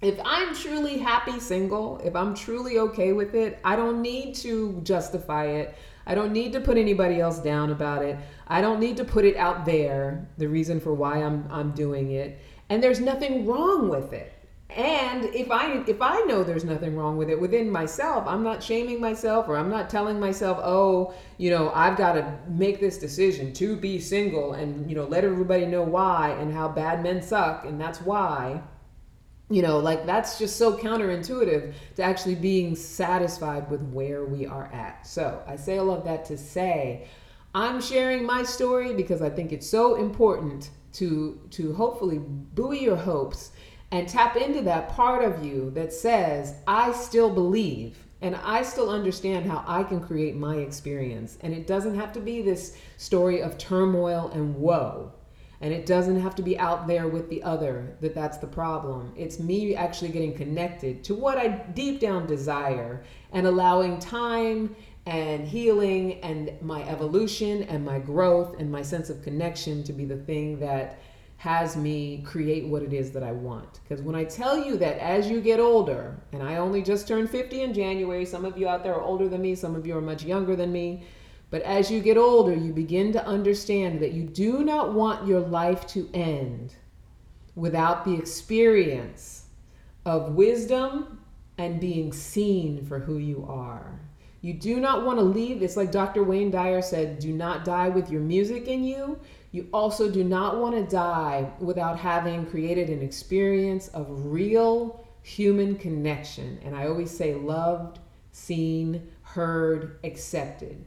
If 0.00 0.18
I'm 0.24 0.54
truly 0.54 0.98
happy 0.98 1.38
single, 1.40 1.98
if 1.98 2.16
I'm 2.16 2.34
truly 2.34 2.78
okay 2.78 3.12
with 3.12 3.34
it, 3.34 3.58
I 3.64 3.76
don't 3.76 4.00
need 4.00 4.34
to 4.36 4.80
justify 4.82 5.46
it. 5.46 5.76
I 6.06 6.14
don't 6.14 6.32
need 6.32 6.52
to 6.52 6.60
put 6.60 6.78
anybody 6.78 7.20
else 7.20 7.38
down 7.38 7.70
about 7.70 8.02
it. 8.02 8.16
I 8.48 8.62
don't 8.62 8.80
need 8.80 8.96
to 8.96 9.04
put 9.04 9.26
it 9.26 9.36
out 9.36 9.66
there, 9.66 10.26
the 10.38 10.48
reason 10.48 10.80
for 10.80 10.94
why 10.94 11.22
I'm 11.22 11.46
I'm 11.50 11.72
doing 11.72 12.12
it. 12.12 12.40
And 12.68 12.82
there's 12.82 13.00
nothing 13.00 13.46
wrong 13.46 13.88
with 13.88 14.12
it 14.12 14.39
and 14.76 15.24
if 15.34 15.50
i 15.50 15.82
if 15.86 16.00
i 16.00 16.20
know 16.22 16.44
there's 16.44 16.64
nothing 16.64 16.96
wrong 16.96 17.16
with 17.16 17.28
it 17.28 17.40
within 17.40 17.70
myself 17.70 18.24
i'm 18.26 18.42
not 18.42 18.62
shaming 18.62 19.00
myself 19.00 19.48
or 19.48 19.56
i'm 19.56 19.70
not 19.70 19.90
telling 19.90 20.20
myself 20.20 20.58
oh 20.62 21.12
you 21.38 21.50
know 21.50 21.70
i've 21.74 21.96
got 21.96 22.12
to 22.12 22.38
make 22.48 22.80
this 22.80 22.98
decision 22.98 23.52
to 23.52 23.76
be 23.76 23.98
single 23.98 24.52
and 24.52 24.88
you 24.88 24.94
know 24.94 25.04
let 25.04 25.24
everybody 25.24 25.66
know 25.66 25.82
why 25.82 26.36
and 26.40 26.52
how 26.52 26.68
bad 26.68 27.02
men 27.02 27.22
suck 27.22 27.64
and 27.64 27.80
that's 27.80 28.00
why. 28.00 28.62
You 29.52 29.62
know 29.62 29.78
like 29.80 30.06
that's 30.06 30.38
just 30.38 30.56
so 30.56 30.76
counterintuitive 30.76 31.72
to 31.96 32.02
actually 32.02 32.36
being 32.36 32.76
satisfied 32.76 33.68
with 33.68 33.82
where 33.82 34.24
we 34.24 34.46
are 34.46 34.66
at. 34.72 35.04
So 35.04 35.42
i 35.44 35.56
say 35.56 35.78
all 35.78 35.90
of 35.90 36.04
that 36.04 36.24
to 36.26 36.38
say 36.38 37.08
i'm 37.52 37.80
sharing 37.80 38.24
my 38.24 38.44
story 38.44 38.94
because 38.94 39.20
i 39.22 39.28
think 39.28 39.50
it's 39.52 39.68
so 39.68 39.96
important 39.96 40.70
to 40.92 41.40
to 41.50 41.72
hopefully 41.74 42.20
buoy 42.20 42.78
your 42.78 42.94
hopes 42.94 43.50
and 43.92 44.08
tap 44.08 44.36
into 44.36 44.62
that 44.62 44.90
part 44.90 45.24
of 45.24 45.44
you 45.44 45.70
that 45.70 45.92
says, 45.92 46.54
I 46.66 46.92
still 46.92 47.30
believe 47.30 47.96
and 48.22 48.36
I 48.36 48.62
still 48.62 48.90
understand 48.90 49.46
how 49.46 49.64
I 49.66 49.82
can 49.82 50.00
create 50.00 50.36
my 50.36 50.56
experience. 50.56 51.38
And 51.40 51.54
it 51.54 51.66
doesn't 51.66 51.94
have 51.94 52.12
to 52.12 52.20
be 52.20 52.42
this 52.42 52.76
story 52.98 53.42
of 53.42 53.56
turmoil 53.56 54.30
and 54.34 54.54
woe. 54.54 55.12
And 55.62 55.74
it 55.74 55.86
doesn't 55.86 56.20
have 56.20 56.34
to 56.36 56.42
be 56.42 56.58
out 56.58 56.86
there 56.86 57.08
with 57.08 57.28
the 57.28 57.42
other 57.42 57.96
that 58.00 58.14
that's 58.14 58.38
the 58.38 58.46
problem. 58.46 59.12
It's 59.16 59.38
me 59.38 59.74
actually 59.74 60.10
getting 60.10 60.34
connected 60.34 61.04
to 61.04 61.14
what 61.14 61.36
I 61.36 61.48
deep 61.48 62.00
down 62.00 62.26
desire 62.26 63.04
and 63.32 63.46
allowing 63.46 63.98
time 63.98 64.74
and 65.06 65.46
healing 65.46 66.20
and 66.20 66.52
my 66.62 66.82
evolution 66.88 67.64
and 67.64 67.84
my 67.84 67.98
growth 67.98 68.58
and 68.58 68.70
my 68.70 68.82
sense 68.82 69.10
of 69.10 69.22
connection 69.22 69.82
to 69.84 69.92
be 69.92 70.04
the 70.04 70.16
thing 70.16 70.58
that 70.60 70.98
has 71.40 71.74
me 71.74 72.22
create 72.26 72.66
what 72.66 72.82
it 72.82 72.92
is 72.92 73.12
that 73.12 73.22
I 73.22 73.32
want. 73.32 73.80
Because 73.82 74.04
when 74.04 74.14
I 74.14 74.24
tell 74.24 74.62
you 74.62 74.76
that 74.76 74.98
as 74.98 75.30
you 75.30 75.40
get 75.40 75.58
older, 75.58 76.20
and 76.34 76.42
I 76.42 76.56
only 76.56 76.82
just 76.82 77.08
turned 77.08 77.30
50 77.30 77.62
in 77.62 77.72
January, 77.72 78.26
some 78.26 78.44
of 78.44 78.58
you 78.58 78.68
out 78.68 78.82
there 78.82 78.94
are 78.94 79.00
older 79.00 79.26
than 79.26 79.40
me, 79.40 79.54
some 79.54 79.74
of 79.74 79.86
you 79.86 79.96
are 79.96 80.02
much 80.02 80.22
younger 80.22 80.54
than 80.54 80.70
me. 80.70 81.02
But 81.48 81.62
as 81.62 81.90
you 81.90 82.00
get 82.00 82.18
older, 82.18 82.54
you 82.54 82.74
begin 82.74 83.10
to 83.14 83.26
understand 83.26 84.00
that 84.00 84.12
you 84.12 84.24
do 84.24 84.62
not 84.62 84.92
want 84.92 85.26
your 85.26 85.40
life 85.40 85.86
to 85.88 86.10
end 86.12 86.74
without 87.54 88.04
the 88.04 88.16
experience 88.16 89.46
of 90.04 90.34
wisdom 90.34 91.22
and 91.56 91.80
being 91.80 92.12
seen 92.12 92.84
for 92.84 92.98
who 92.98 93.16
you 93.16 93.46
are. 93.48 93.98
You 94.42 94.52
do 94.52 94.78
not 94.78 95.06
want 95.06 95.18
to 95.18 95.24
leave. 95.24 95.62
It's 95.62 95.78
like 95.78 95.90
Dr. 95.90 96.22
Wayne 96.22 96.50
Dyer 96.50 96.82
said 96.82 97.18
do 97.18 97.32
not 97.32 97.64
die 97.64 97.88
with 97.88 98.10
your 98.10 98.20
music 98.20 98.68
in 98.68 98.84
you. 98.84 99.18
You 99.52 99.68
also 99.72 100.10
do 100.10 100.22
not 100.22 100.58
want 100.58 100.76
to 100.76 100.84
die 100.84 101.50
without 101.58 101.98
having 101.98 102.46
created 102.46 102.88
an 102.88 103.02
experience 103.02 103.88
of 103.88 104.26
real 104.26 105.04
human 105.22 105.76
connection. 105.76 106.60
And 106.64 106.74
I 106.74 106.86
always 106.86 107.10
say 107.10 107.34
loved, 107.34 107.98
seen, 108.32 109.08
heard, 109.22 109.98
accepted. 110.04 110.84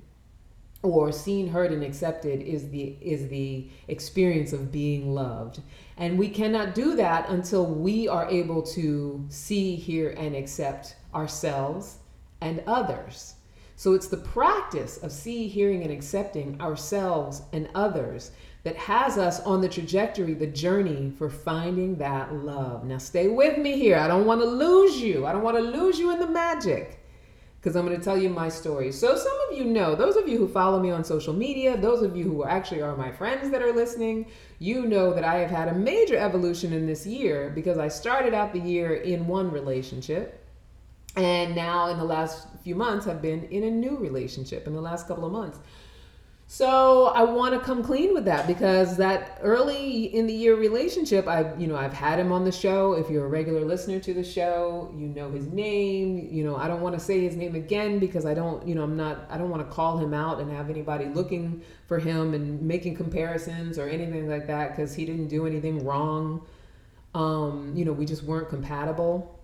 Or 0.82 1.12
seen, 1.12 1.48
heard, 1.48 1.72
and 1.72 1.84
accepted 1.84 2.41
is 2.41 2.70
the 2.70 2.98
is 3.00 3.29
the 3.29 3.70
experience 3.88 4.51
of 4.51 4.72
being 4.72 5.13
loved. 5.13 5.62
And 5.96 6.20
we 6.20 6.27
cannot 6.27 6.75
do 6.75 6.96
that 6.96 7.29
until 7.29 7.65
we 7.65 8.10
are 8.10 8.29
able 8.29 8.62
to 8.63 9.25
see, 9.29 9.75
hear, 9.75 10.10
and 10.17 10.36
accept 10.36 10.98
ourselves 11.13 12.00
and 12.41 12.62
others. 12.67 13.36
So 13.77 13.93
it's 13.93 14.08
the 14.08 14.17
practice 14.17 14.98
of 14.98 15.12
see, 15.12 15.48
hearing, 15.48 15.84
and 15.84 15.91
accepting 15.91 16.60
ourselves 16.62 17.41
and 17.53 17.70
others 17.74 18.32
that 18.63 18.77
has 18.77 19.17
us 19.17 19.41
on 19.41 19.62
the 19.62 19.67
trajectory, 19.67 20.34
the 20.34 20.48
journey 20.48 21.12
for 21.17 21.29
finding 21.29 21.98
that 21.98 22.34
love. 22.34 22.86
Now, 22.86 22.98
stay 22.98 23.27
with 23.27 23.58
me 23.58 23.77
here. 23.77 23.98
I 23.98 24.08
don't 24.08 24.25
want 24.25 24.41
to 24.41 24.48
lose 24.48 25.01
you. 25.01 25.25
I 25.25 25.34
don't 25.34 25.43
want 25.43 25.58
to 25.58 25.63
lose 25.63 26.00
you 26.00 26.12
in 26.12 26.20
the 26.20 26.27
magic 26.27 27.03
because 27.60 27.75
I'm 27.75 27.86
going 27.86 27.98
to 27.98 28.03
tell 28.03 28.17
you 28.17 28.29
my 28.29 28.50
story. 28.50 28.91
So, 28.91 29.15
some 29.17 29.38
of 29.50 29.58
you 29.58 29.65
know, 29.65 29.96
those 29.96 30.15
of 30.15 30.27
you 30.27 30.38
who 30.38 30.48
follow 30.48 30.82
me 30.82 30.91
on 30.91 31.03
social 31.03 31.34
media, 31.34 31.77
those 31.77 32.01
of 32.01 32.15
you 32.15 32.24
who 32.24 32.43
actually 32.46 32.82
are 32.82 32.96
my 32.96 33.12
friends 33.12 33.50
that 33.51 33.62
are 33.62 33.74
listening, 33.74 34.27
you 34.60 34.86
know 34.86 35.13
that 35.13 35.24
I 35.24 35.36
have 35.36 35.50
had 35.50 35.67
a 35.67 35.74
major 35.74 36.17
evolution 36.17 36.72
in 36.72 36.86
this 36.86 37.05
year 37.05 37.51
because 37.53 37.77
I 37.77 37.89
started 37.89 38.34
out 38.34 38.53
the 38.53 38.60
year 38.60 38.96
in 38.96 39.27
one 39.27 39.51
relationship. 39.51 40.39
And 41.15 41.55
now, 41.55 41.88
in 41.88 41.98
the 41.98 42.03
last 42.03 42.48
few 42.63 42.75
months, 42.75 43.05
have 43.05 43.22
been 43.22 43.43
in 43.46 43.63
a 43.63 43.72
new 43.72 43.98
relationship 43.98 44.67
in 44.67 44.74
the 44.74 44.82
last 44.82 45.08
couple 45.08 45.25
of 45.25 45.32
months. 45.32 45.60
So 46.47 47.07
I 47.07 47.23
want 47.23 47.53
to 47.53 47.59
come 47.59 47.83
clean 47.83 48.13
with 48.13 48.25
that 48.25 48.45
because 48.47 48.97
that 48.97 49.39
early 49.41 50.15
in 50.15 50.27
the 50.27 50.33
year 50.33 50.55
relationship, 50.55 51.27
I've 51.27 51.59
you 51.59 51.67
know 51.67 51.75
I've 51.75 51.93
had 51.93 52.19
him 52.19 52.31
on 52.31 52.43
the 52.43 52.51
show. 52.51 52.93
If 52.93 53.09
you're 53.09 53.25
a 53.25 53.29
regular 53.29 53.62
listener 53.62 54.00
to 54.01 54.13
the 54.13 54.23
show, 54.23 54.93
you 54.95 55.07
know 55.07 55.31
his 55.31 55.47
name. 55.47 56.29
You 56.31 56.43
know 56.43 56.55
I 56.55 56.67
don't 56.67 56.81
want 56.81 56.93
to 56.95 57.03
say 57.03 57.21
his 57.21 57.35
name 57.35 57.55
again 57.55 57.97
because 57.97 58.25
I 58.25 58.33
don't 58.33 58.67
you 58.67 58.75
know 58.75 58.83
I'm 58.83 58.95
not 58.97 59.25
I 59.29 59.38
don't 59.38 59.50
want 59.50 59.67
to 59.67 59.73
call 59.73 59.97
him 59.97 60.13
out 60.13 60.39
and 60.39 60.51
have 60.51 60.69
anybody 60.69 61.05
looking 61.05 61.63
for 61.88 61.97
him 61.97 62.33
and 62.33 62.62
making 62.62 62.95
comparisons 62.95 63.79
or 63.79 63.88
anything 63.88 64.29
like 64.29 64.45
that 64.47 64.75
because 64.75 64.93
he 64.93 65.05
didn't 65.05 65.29
do 65.29 65.47
anything 65.47 65.83
wrong. 65.83 66.45
Um, 67.15 67.73
you 67.75 67.85
know 67.85 67.93
we 67.93 68.05
just 68.05 68.23
weren't 68.23 68.50
compatible, 68.50 69.39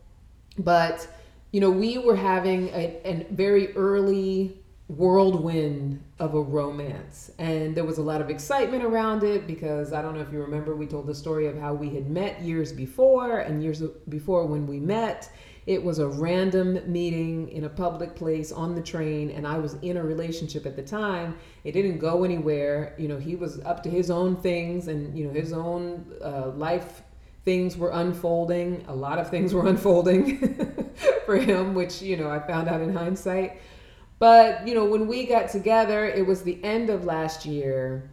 but 0.57 1.07
you 1.51 1.61
know 1.61 1.71
we 1.71 1.97
were 1.97 2.15
having 2.15 2.67
a, 2.69 2.99
a 3.05 3.27
very 3.31 3.75
early 3.75 4.59
whirlwind 4.89 6.03
of 6.17 6.33
a 6.33 6.41
romance. 6.41 7.31
And 7.37 7.77
there 7.77 7.85
was 7.85 7.99
a 7.99 8.01
lot 8.01 8.21
of 8.21 8.29
excitement 8.31 8.83
around 8.83 9.23
it 9.23 9.45
because 9.45 9.93
I 9.93 10.01
don't 10.01 10.15
know 10.15 10.21
if 10.21 10.33
you 10.33 10.41
remember, 10.41 10.75
we 10.75 10.87
told 10.87 11.05
the 11.05 11.13
story 11.13 11.45
of 11.45 11.57
how 11.57 11.75
we 11.75 11.93
had 11.93 12.09
met 12.09 12.41
years 12.41 12.73
before, 12.73 13.39
and 13.39 13.63
years 13.63 13.81
before 14.09 14.45
when 14.45 14.65
we 14.67 14.79
met. 14.79 15.31
It 15.67 15.83
was 15.83 15.99
a 15.99 16.07
random 16.07 16.79
meeting 16.91 17.49
in 17.49 17.65
a 17.65 17.69
public 17.69 18.15
place 18.15 18.51
on 18.51 18.73
the 18.73 18.81
train, 18.81 19.29
and 19.29 19.45
I 19.45 19.59
was 19.59 19.75
in 19.83 19.97
a 19.97 20.03
relationship 20.03 20.65
at 20.65 20.75
the 20.75 20.81
time. 20.81 21.37
It 21.63 21.73
didn't 21.73 21.99
go 21.99 22.23
anywhere. 22.23 22.95
You 22.97 23.07
know, 23.07 23.17
he 23.17 23.35
was 23.35 23.59
up 23.61 23.83
to 23.83 23.89
his 23.89 24.09
own 24.09 24.35
things, 24.37 24.87
and, 24.87 25.15
you 25.15 25.27
know, 25.27 25.33
his 25.33 25.53
own 25.53 26.11
uh, 26.23 26.47
life 26.55 27.03
things 27.45 27.77
were 27.77 27.91
unfolding. 27.91 28.83
A 28.87 28.95
lot 28.95 29.19
of 29.19 29.29
things 29.29 29.53
were 29.53 29.67
unfolding 29.73 30.89
for 31.25 31.35
him, 31.35 31.75
which, 31.75 32.01
you 32.01 32.17
know, 32.17 32.31
I 32.31 32.39
found 32.39 32.67
out 32.67 32.81
in 32.81 32.91
hindsight. 32.91 33.61
But, 34.19 34.67
you 34.67 34.75
know, 34.75 34.85
when 34.85 35.07
we 35.07 35.25
got 35.25 35.49
together, 35.49 36.05
it 36.05 36.27
was 36.27 36.43
the 36.43 36.61
end 36.63 36.89
of 36.89 37.05
last 37.05 37.45
year. 37.45 38.09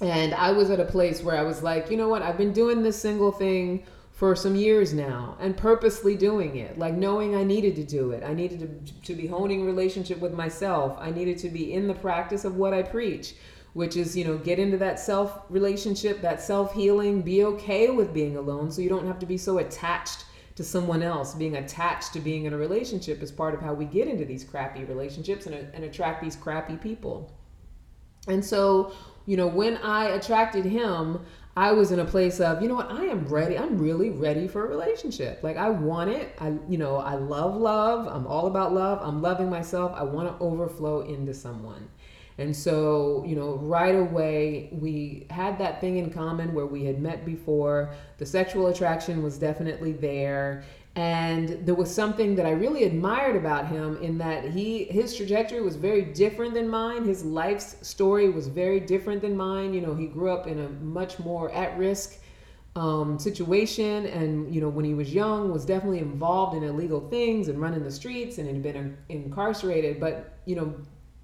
And 0.00 0.32
I 0.34 0.52
was 0.52 0.70
at 0.70 0.80
a 0.80 0.84
place 0.84 1.22
where 1.22 1.36
I 1.36 1.42
was 1.42 1.62
like, 1.62 1.90
you 1.90 1.96
know 1.96 2.08
what? 2.08 2.22
I've 2.22 2.38
been 2.38 2.52
doing 2.52 2.82
this 2.82 3.00
single 3.00 3.32
thing 3.32 3.84
for 4.12 4.36
some 4.36 4.54
years 4.54 4.94
now 4.94 5.36
and 5.40 5.56
purposely 5.56 6.16
doing 6.16 6.56
it, 6.56 6.78
like 6.78 6.94
knowing 6.94 7.34
I 7.34 7.42
needed 7.42 7.74
to 7.76 7.84
do 7.84 8.12
it. 8.12 8.22
I 8.22 8.32
needed 8.32 8.60
to, 8.60 9.02
to 9.02 9.14
be 9.14 9.26
honing 9.26 9.66
relationship 9.66 10.20
with 10.20 10.32
myself. 10.32 10.96
I 11.00 11.10
needed 11.10 11.38
to 11.38 11.48
be 11.48 11.72
in 11.72 11.88
the 11.88 11.94
practice 11.94 12.44
of 12.44 12.54
what 12.54 12.72
I 12.72 12.82
preach, 12.82 13.34
which 13.72 13.96
is, 13.96 14.16
you 14.16 14.24
know, 14.24 14.38
get 14.38 14.60
into 14.60 14.78
that 14.78 15.00
self 15.00 15.42
relationship, 15.48 16.20
that 16.20 16.40
self 16.40 16.72
healing, 16.74 17.22
be 17.22 17.44
okay 17.44 17.90
with 17.90 18.14
being 18.14 18.36
alone 18.36 18.70
so 18.70 18.82
you 18.82 18.88
don't 18.88 19.06
have 19.06 19.18
to 19.18 19.26
be 19.26 19.36
so 19.36 19.58
attached 19.58 20.26
to 20.56 20.62
someone 20.62 21.02
else, 21.02 21.34
being 21.34 21.56
attached 21.56 22.12
to 22.12 22.20
being 22.20 22.44
in 22.44 22.52
a 22.52 22.56
relationship 22.56 23.22
is 23.22 23.32
part 23.32 23.54
of 23.54 23.60
how 23.60 23.74
we 23.74 23.84
get 23.84 24.06
into 24.06 24.24
these 24.24 24.44
crappy 24.44 24.84
relationships 24.84 25.46
and, 25.46 25.54
uh, 25.54 25.58
and 25.74 25.84
attract 25.84 26.22
these 26.22 26.36
crappy 26.36 26.76
people. 26.76 27.32
And 28.28 28.44
so, 28.44 28.92
you 29.26 29.36
know, 29.36 29.46
when 29.46 29.76
I 29.78 30.10
attracted 30.10 30.64
him, 30.64 31.20
I 31.56 31.72
was 31.72 31.92
in 31.92 32.00
a 32.00 32.04
place 32.04 32.40
of, 32.40 32.62
you 32.62 32.68
know 32.68 32.74
what, 32.74 32.90
I 32.90 33.04
am 33.04 33.26
ready. 33.26 33.56
I'm 33.56 33.78
really 33.78 34.10
ready 34.10 34.48
for 34.48 34.64
a 34.64 34.68
relationship. 34.68 35.40
Like 35.42 35.56
I 35.56 35.70
want 35.70 36.10
it. 36.10 36.34
I, 36.40 36.54
you 36.68 36.78
know, 36.78 36.96
I 36.96 37.14
love 37.14 37.56
love. 37.56 38.08
I'm 38.08 38.26
all 38.26 38.46
about 38.46 38.72
love. 38.72 38.98
I'm 39.02 39.22
loving 39.22 39.50
myself. 39.50 39.92
I 39.94 40.02
want 40.02 40.28
to 40.28 40.44
overflow 40.44 41.02
into 41.02 41.32
someone. 41.32 41.88
And 42.38 42.54
so, 42.54 43.24
you 43.26 43.36
know, 43.36 43.54
right 43.56 43.94
away, 43.94 44.70
we 44.72 45.26
had 45.30 45.56
that 45.58 45.80
thing 45.80 45.98
in 45.98 46.10
common 46.10 46.52
where 46.52 46.66
we 46.66 46.84
had 46.84 47.00
met 47.00 47.24
before. 47.24 47.94
The 48.18 48.26
sexual 48.26 48.66
attraction 48.66 49.22
was 49.22 49.38
definitely 49.38 49.92
there. 49.92 50.64
And 50.96 51.66
there 51.66 51.74
was 51.74 51.92
something 51.92 52.36
that 52.36 52.46
I 52.46 52.50
really 52.50 52.84
admired 52.84 53.34
about 53.34 53.66
him 53.66 53.96
in 54.00 54.16
that 54.18 54.44
he 54.50 54.84
his 54.84 55.16
trajectory 55.16 55.60
was 55.60 55.74
very 55.74 56.02
different 56.02 56.54
than 56.54 56.68
mine. 56.68 57.04
His 57.04 57.24
life's 57.24 57.76
story 57.86 58.30
was 58.30 58.46
very 58.46 58.78
different 58.78 59.20
than 59.20 59.36
mine. 59.36 59.74
You 59.74 59.80
know, 59.80 59.94
he 59.94 60.06
grew 60.06 60.30
up 60.30 60.46
in 60.46 60.60
a 60.60 60.68
much 60.68 61.18
more 61.18 61.50
at-risk 61.52 62.20
um, 62.76 63.18
situation, 63.18 64.06
and 64.06 64.52
you 64.54 64.60
know, 64.60 64.68
when 64.68 64.84
he 64.84 64.94
was 64.94 65.12
young, 65.12 65.52
was 65.52 65.64
definitely 65.64 65.98
involved 65.98 66.56
in 66.56 66.62
illegal 66.62 67.08
things 67.08 67.48
and 67.48 67.60
running 67.60 67.82
the 67.82 67.90
streets, 67.90 68.38
and 68.38 68.46
had 68.46 68.62
been 68.62 68.96
incarcerated. 69.08 69.98
But 69.98 70.38
you 70.44 70.54
know, 70.54 70.76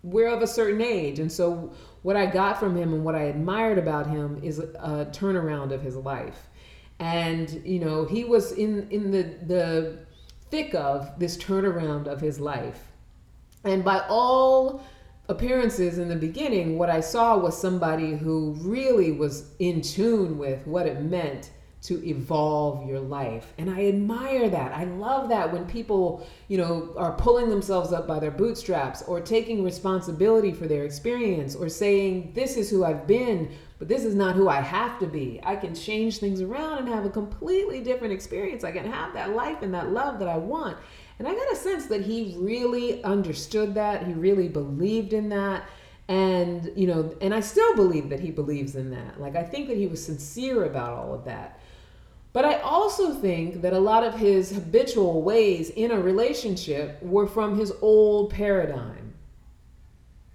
we're 0.02 0.28
of 0.28 0.42
a 0.42 0.46
certain 0.46 0.80
age. 0.80 1.18
And 1.18 1.30
so, 1.30 1.72
what 2.02 2.16
I 2.16 2.26
got 2.26 2.58
from 2.58 2.76
him 2.76 2.94
and 2.94 3.04
what 3.04 3.14
I 3.14 3.24
admired 3.24 3.78
about 3.78 4.06
him 4.06 4.40
is 4.42 4.58
a, 4.58 5.06
turnaround 5.12 5.72
of 5.72 5.82
his 5.82 5.96
life. 5.96 6.48
And, 6.98 7.62
you 7.64 7.78
know, 7.78 8.04
he 8.04 8.24
was 8.24 8.52
in, 8.52 8.88
in 8.90 9.10
the, 9.10 9.22
the 9.46 9.98
thick 10.50 10.74
of 10.74 11.18
this 11.18 11.36
turnaround 11.36 12.06
of 12.06 12.20
his 12.20 12.40
life. 12.40 12.86
And 13.64 13.84
by 13.84 14.04
all 14.08 14.82
appearances 15.28 15.98
in 15.98 16.08
the 16.08 16.16
beginning, 16.16 16.78
what 16.78 16.90
I 16.90 17.00
saw 17.00 17.36
was 17.36 17.58
somebody 17.58 18.16
who 18.16 18.56
really 18.60 19.12
was 19.12 19.50
in 19.58 19.82
tune 19.82 20.38
with 20.38 20.66
what 20.66 20.86
it 20.86 21.02
meant 21.02 21.50
to 21.82 22.06
evolve 22.06 22.86
your 22.86 23.00
life. 23.00 23.54
And 23.56 23.70
I 23.70 23.86
admire 23.86 24.50
that. 24.50 24.72
I 24.76 24.84
love 24.84 25.30
that 25.30 25.50
when 25.50 25.64
people, 25.66 26.26
you 26.48 26.58
know, 26.58 26.92
are 26.96 27.12
pulling 27.12 27.48
themselves 27.48 27.90
up 27.92 28.06
by 28.06 28.18
their 28.18 28.30
bootstraps 28.30 29.02
or 29.02 29.20
taking 29.20 29.64
responsibility 29.64 30.52
for 30.52 30.66
their 30.66 30.84
experience 30.84 31.54
or 31.54 31.70
saying, 31.70 32.32
this 32.34 32.58
is 32.58 32.68
who 32.68 32.84
I've 32.84 33.06
been, 33.06 33.50
but 33.78 33.88
this 33.88 34.04
is 34.04 34.14
not 34.14 34.36
who 34.36 34.46
I 34.46 34.60
have 34.60 34.98
to 34.98 35.06
be. 35.06 35.40
I 35.42 35.56
can 35.56 35.74
change 35.74 36.18
things 36.18 36.42
around 36.42 36.80
and 36.80 36.88
have 36.88 37.06
a 37.06 37.10
completely 37.10 37.80
different 37.80 38.12
experience. 38.12 38.62
I 38.62 38.72
can 38.72 38.90
have 38.90 39.14
that 39.14 39.34
life 39.34 39.62
and 39.62 39.72
that 39.72 39.90
love 39.90 40.18
that 40.18 40.28
I 40.28 40.36
want. 40.36 40.76
And 41.18 41.26
I 41.26 41.34
got 41.34 41.52
a 41.52 41.56
sense 41.56 41.86
that 41.86 42.02
he 42.02 42.34
really 42.38 43.02
understood 43.04 43.74
that. 43.74 44.06
He 44.06 44.12
really 44.12 44.48
believed 44.48 45.14
in 45.14 45.30
that 45.30 45.64
and 46.08 46.72
you 46.74 46.88
know 46.88 47.14
and 47.20 47.32
i 47.32 47.38
still 47.38 47.76
believe 47.76 48.08
that 48.08 48.18
he 48.18 48.32
believes 48.32 48.74
in 48.74 48.90
that 48.90 49.20
like 49.20 49.36
i 49.36 49.44
think 49.44 49.68
that 49.68 49.76
he 49.76 49.86
was 49.86 50.04
sincere 50.04 50.64
about 50.64 50.92
all 50.92 51.14
of 51.14 51.24
that 51.24 51.60
but 52.32 52.44
I 52.44 52.60
also 52.60 53.12
think 53.12 53.62
that 53.62 53.72
a 53.72 53.78
lot 53.78 54.04
of 54.04 54.14
his 54.14 54.52
habitual 54.52 55.22
ways 55.22 55.70
in 55.70 55.90
a 55.90 56.00
relationship 56.00 57.02
were 57.02 57.26
from 57.26 57.58
his 57.58 57.72
old 57.82 58.30
paradigm. 58.30 59.14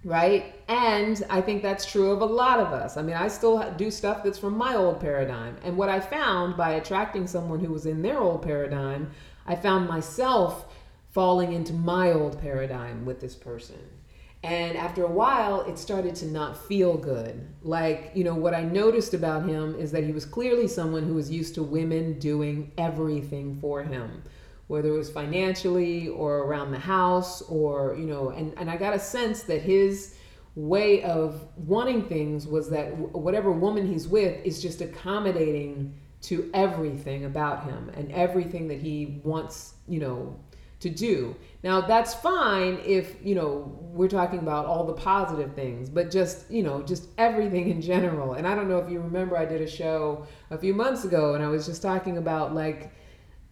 Right? 0.04 0.54
And 0.68 1.24
I 1.30 1.40
think 1.40 1.62
that's 1.62 1.90
true 1.90 2.10
of 2.10 2.20
a 2.20 2.26
lot 2.26 2.60
of 2.60 2.68
us. 2.68 2.96
I 2.96 3.02
mean, 3.02 3.16
I 3.16 3.28
still 3.28 3.72
do 3.76 3.90
stuff 3.90 4.22
that's 4.22 4.38
from 4.38 4.56
my 4.56 4.74
old 4.76 5.00
paradigm. 5.00 5.56
And 5.64 5.76
what 5.76 5.88
I 5.88 5.98
found 5.98 6.56
by 6.56 6.72
attracting 6.72 7.26
someone 7.26 7.58
who 7.60 7.72
was 7.72 7.86
in 7.86 8.02
their 8.02 8.20
old 8.20 8.42
paradigm, 8.42 9.10
I 9.46 9.56
found 9.56 9.88
myself 9.88 10.72
falling 11.10 11.54
into 11.54 11.72
my 11.72 12.12
old 12.12 12.40
paradigm 12.40 13.04
with 13.04 13.20
this 13.20 13.34
person. 13.34 13.95
And 14.42 14.76
after 14.76 15.04
a 15.04 15.10
while, 15.10 15.62
it 15.62 15.78
started 15.78 16.14
to 16.16 16.26
not 16.26 16.56
feel 16.56 16.96
good. 16.96 17.48
Like, 17.62 18.12
you 18.14 18.22
know, 18.22 18.34
what 18.34 18.54
I 18.54 18.62
noticed 18.62 19.14
about 19.14 19.48
him 19.48 19.74
is 19.74 19.90
that 19.92 20.04
he 20.04 20.12
was 20.12 20.24
clearly 20.24 20.68
someone 20.68 21.04
who 21.04 21.14
was 21.14 21.30
used 21.30 21.54
to 21.56 21.62
women 21.62 22.18
doing 22.18 22.70
everything 22.78 23.58
for 23.60 23.82
him, 23.82 24.22
whether 24.68 24.88
it 24.88 24.96
was 24.96 25.10
financially 25.10 26.08
or 26.08 26.44
around 26.44 26.70
the 26.70 26.78
house 26.78 27.42
or, 27.42 27.96
you 27.98 28.06
know, 28.06 28.30
and, 28.30 28.52
and 28.56 28.70
I 28.70 28.76
got 28.76 28.94
a 28.94 28.98
sense 29.00 29.42
that 29.44 29.62
his 29.62 30.14
way 30.54 31.02
of 31.02 31.46
wanting 31.56 32.02
things 32.04 32.46
was 32.46 32.70
that 32.70 32.96
whatever 32.96 33.50
woman 33.50 33.86
he's 33.86 34.08
with 34.08 34.44
is 34.44 34.62
just 34.62 34.80
accommodating 34.80 35.94
to 36.22 36.50
everything 36.54 37.26
about 37.26 37.64
him 37.64 37.90
and 37.94 38.10
everything 38.12 38.66
that 38.68 38.80
he 38.80 39.20
wants, 39.22 39.74
you 39.86 40.00
know, 40.00 40.36
to 40.80 40.90
do. 40.90 41.34
Now 41.62 41.80
that's 41.80 42.14
fine 42.14 42.80
if, 42.84 43.16
you 43.24 43.34
know, 43.34 43.78
we're 43.80 44.08
talking 44.08 44.40
about 44.40 44.66
all 44.66 44.84
the 44.84 44.92
positive 44.92 45.54
things, 45.54 45.88
but 45.88 46.10
just, 46.10 46.50
you 46.50 46.62
know, 46.62 46.82
just 46.82 47.08
everything 47.16 47.70
in 47.70 47.80
general. 47.80 48.34
And 48.34 48.46
I 48.46 48.54
don't 48.54 48.68
know 48.68 48.78
if 48.78 48.90
you 48.90 49.00
remember 49.00 49.36
I 49.36 49.46
did 49.46 49.62
a 49.62 49.66
show 49.66 50.26
a 50.50 50.58
few 50.58 50.74
months 50.74 51.04
ago 51.04 51.34
and 51.34 51.42
I 51.42 51.48
was 51.48 51.66
just 51.66 51.80
talking 51.82 52.18
about 52.18 52.54
like 52.54 52.92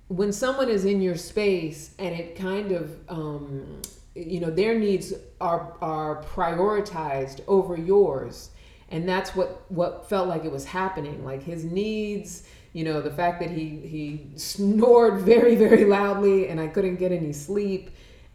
when 0.08 0.32
someone 0.32 0.68
is 0.68 0.84
in 0.84 1.00
your 1.00 1.16
space 1.16 1.94
and 1.98 2.14
it 2.14 2.36
kind 2.36 2.72
of 2.72 2.98
um, 3.08 3.80
you 4.14 4.40
know 4.40 4.50
their 4.50 4.78
needs 4.78 5.12
are 5.40 5.76
are 5.80 6.22
prioritized 6.22 7.40
over 7.48 7.76
yours 7.76 8.50
and 8.90 9.08
that's 9.08 9.34
what 9.34 9.64
what 9.70 10.08
felt 10.08 10.28
like 10.28 10.44
it 10.44 10.52
was 10.52 10.64
happening 10.64 11.24
like 11.24 11.42
his 11.42 11.64
needs 11.64 12.46
you 12.74 12.84
know 12.84 13.00
the 13.00 13.10
fact 13.10 13.40
that 13.40 13.50
he 13.50 13.80
he 13.94 14.26
snored 14.36 15.22
very 15.22 15.54
very 15.54 15.86
loudly 15.86 16.48
and 16.48 16.60
i 16.60 16.66
couldn't 16.66 16.96
get 16.96 17.10
any 17.10 17.32
sleep. 17.32 17.90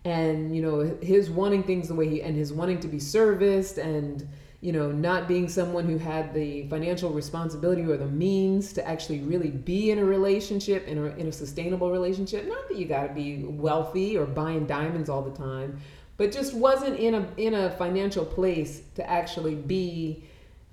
And 0.06 0.56
you 0.56 0.62
know 0.62 0.98
his 1.02 1.30
wanting 1.30 1.64
things 1.64 1.90
the 1.90 1.94
way 1.94 2.08
he 2.08 2.22
and 2.22 2.34
his 2.34 2.54
wanting 2.54 2.80
to 2.80 2.88
be 2.88 3.00
serviced 3.00 3.78
and 3.78 4.26
you 4.62 4.72
know 4.72 4.90
not 4.94 5.28
being 5.28 5.50
someone 5.50 5.86
who 5.86 5.98
had 5.98 6.34
the 6.34 6.68
financial 6.70 7.10
responsibility 7.12 7.82
or 7.84 7.98
the 7.98 8.08
means 8.08 8.72
to 8.74 8.88
actually 8.88 9.20
really 9.20 9.50
be 9.50 9.92
in 9.92 10.00
a 10.00 10.06
relationship 10.06 10.88
in 10.88 10.98
a, 10.98 11.04
in 11.18 11.28
a 11.28 11.32
sustainable 11.34 11.92
relationship. 11.92 12.48
Not 12.48 12.70
that 12.70 12.78
you 12.78 12.86
got 12.86 13.08
to 13.08 13.14
be 13.14 13.44
wealthy 13.44 14.18
or 14.18 14.26
buying 14.26 14.66
diamonds 14.66 15.10
all 15.10 15.22
the 15.22 15.38
time 15.38 15.82
but 16.16 16.34
just 16.34 16.54
wasn't 16.54 16.98
in 16.98 17.16
a 17.16 17.28
in 17.38 17.54
a 17.54 17.72
financial 17.72 18.26
place 18.26 18.82
to 18.96 19.10
actually 19.10 19.56
be 19.56 20.24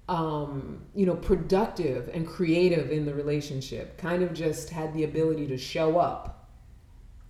um, 0.09 0.83
you 0.95 1.05
know, 1.05 1.17
productive 1.17 2.09
and 2.13 2.27
creative 2.27 2.91
in 2.91 3.05
the 3.05 3.15
relationship. 3.15 3.99
Kind 3.99 4.23
of 4.23 4.33
just 4.33 4.71
had 4.71 4.95
the 4.95 5.05
ability 5.05 5.49
to 5.49 5.59
show 5.59 5.99
up, 5.99 6.49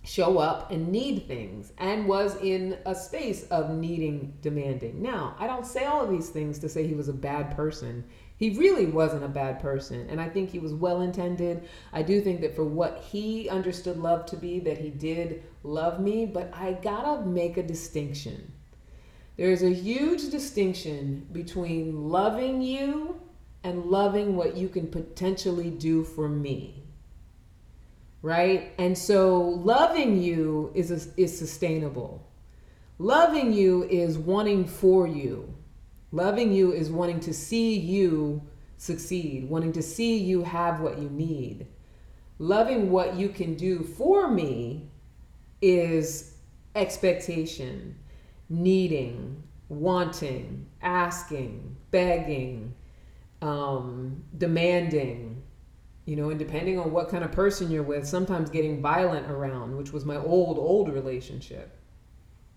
show 0.03 0.37
up 0.37 0.71
and 0.71 0.89
need 0.89 1.27
things, 1.27 1.73
and 1.79 2.07
was 2.07 2.35
in 2.37 2.77
a 2.85 2.93
space 2.93 3.43
of 3.45 3.71
needing, 3.71 4.37
demanding. 4.41 5.01
Now, 5.01 5.35
I 5.39 5.47
don't 5.47 5.65
say 5.65 5.85
all 5.85 6.03
of 6.03 6.09
these 6.09 6.29
things 6.29 6.59
to 6.59 6.69
say 6.69 6.85
he 6.85 6.93
was 6.93 7.09
a 7.09 7.13
bad 7.13 7.55
person. 7.55 8.03
He 8.37 8.51
really 8.51 8.85
wasn't 8.85 9.23
a 9.23 9.29
bad 9.29 9.59
person, 9.59 10.07
and 10.11 10.21
I 10.21 10.29
think 10.29 10.51
he 10.51 10.59
was 10.59 10.73
well 10.73 11.01
intended. 11.01 11.67
I 11.91 12.03
do 12.03 12.21
think 12.21 12.41
that 12.41 12.55
for 12.55 12.63
what 12.63 12.99
he 12.99 13.49
understood 13.49 13.97
love 13.97 14.27
to 14.27 14.37
be, 14.37 14.59
that 14.59 14.77
he 14.77 14.91
did 14.91 15.43
love 15.63 15.99
me, 15.99 16.27
but 16.27 16.51
I 16.53 16.73
gotta 16.73 17.25
make 17.25 17.57
a 17.57 17.63
distinction 17.63 18.53
there 19.37 19.51
is 19.51 19.61
a 19.61 19.69
huge 19.69 20.31
distinction 20.31 21.27
between 21.31 22.09
loving 22.09 22.61
you 22.61 23.21
and 23.63 23.85
loving 23.85 24.35
what 24.35 24.57
you 24.57 24.67
can 24.67 24.87
potentially 24.87 25.69
do 25.69 26.03
for 26.03 26.27
me. 26.27 26.83
Right? 28.23 28.73
And 28.79 28.97
so 28.97 29.39
loving 29.39 30.21
you 30.21 30.71
is 30.73 30.91
is 31.17 31.37
sustainable. 31.37 32.27
Loving 32.97 33.53
you 33.53 33.83
is 33.83 34.17
wanting 34.17 34.65
for 34.65 35.07
you. 35.07 35.53
Loving 36.11 36.51
you 36.51 36.71
is 36.71 36.89
wanting 36.89 37.19
to 37.21 37.33
see 37.33 37.77
you 37.77 38.41
succeed, 38.77 39.47
wanting 39.49 39.73
to 39.73 39.83
see 39.83 40.17
you 40.17 40.43
have 40.43 40.79
what 40.79 40.97
you 40.97 41.09
need. 41.09 41.67
Loving 42.39 42.89
what 42.89 43.15
you 43.15 43.29
can 43.29 43.53
do 43.53 43.83
for 43.83 44.31
me 44.31 44.89
is 45.61 46.33
expectation 46.75 47.95
needing, 48.49 49.43
wanting, 49.69 50.67
asking, 50.81 51.75
begging, 51.91 52.73
um, 53.41 54.23
demanding, 54.37 55.41
you 56.05 56.15
know, 56.15 56.29
and 56.29 56.39
depending 56.39 56.79
on 56.79 56.91
what 56.91 57.09
kind 57.09 57.23
of 57.23 57.31
person 57.31 57.69
you're 57.69 57.83
with, 57.83 58.07
sometimes 58.07 58.49
getting 58.49 58.81
violent 58.81 59.29
around, 59.29 59.75
which 59.75 59.91
was 59.91 60.05
my 60.05 60.17
old, 60.17 60.57
old 60.57 60.91
relationship. 60.93 61.73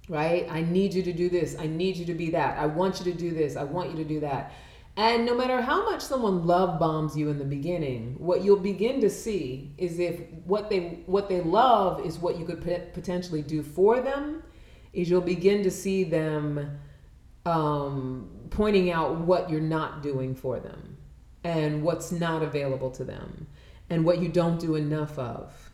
Right? 0.09 0.47
I 0.50 0.62
need 0.62 0.92
you 0.92 1.02
to 1.04 1.12
do 1.12 1.28
this. 1.28 1.56
I 1.59 1.66
need 1.66 1.97
you 1.97 2.04
to 2.06 2.14
be 2.14 2.30
that. 2.30 2.59
I 2.59 2.66
want 2.66 2.99
you 2.99 3.12
to 3.12 3.16
do 3.16 3.32
this. 3.32 3.54
I 3.54 3.62
want 3.62 3.90
you 3.90 3.97
to 3.97 4.04
do 4.04 4.18
that. 4.20 4.52
And 4.97 5.25
no 5.25 5.37
matter 5.37 5.61
how 5.61 5.88
much 5.88 6.02
someone 6.02 6.47
love 6.47 6.80
bombs 6.80 7.16
you 7.16 7.28
in 7.30 7.38
the 7.38 7.44
beginning, 7.44 8.16
what 8.18 8.43
you'll 8.43 8.56
begin 8.56 9.00
to 9.02 9.10
see 9.10 9.73
is 9.78 10.00
if 10.00 10.21
what 10.45 10.69
they 10.69 11.02
what 11.06 11.28
they 11.28 11.41
love 11.41 12.04
is 12.04 12.19
what 12.19 12.38
you 12.38 12.45
could 12.45 12.60
potentially 12.93 13.41
do 13.41 13.62
for 13.62 14.00
them 14.00 14.43
is 14.92 15.08
you'll 15.08 15.20
begin 15.20 15.62
to 15.62 15.70
see 15.70 16.04
them 16.04 16.78
um, 17.46 18.28
pointing 18.50 18.90
out 18.90 19.16
what 19.18 19.48
you're 19.50 19.60
not 19.60 20.02
doing 20.02 20.34
for 20.34 20.60
them 20.60 20.96
and 21.44 21.82
what's 21.82 22.12
not 22.12 22.42
available 22.42 22.90
to 22.90 23.04
them 23.04 23.46
and 23.88 24.04
what 24.04 24.20
you 24.20 24.28
don't 24.28 24.60
do 24.60 24.74
enough 24.74 25.18
of 25.18 25.70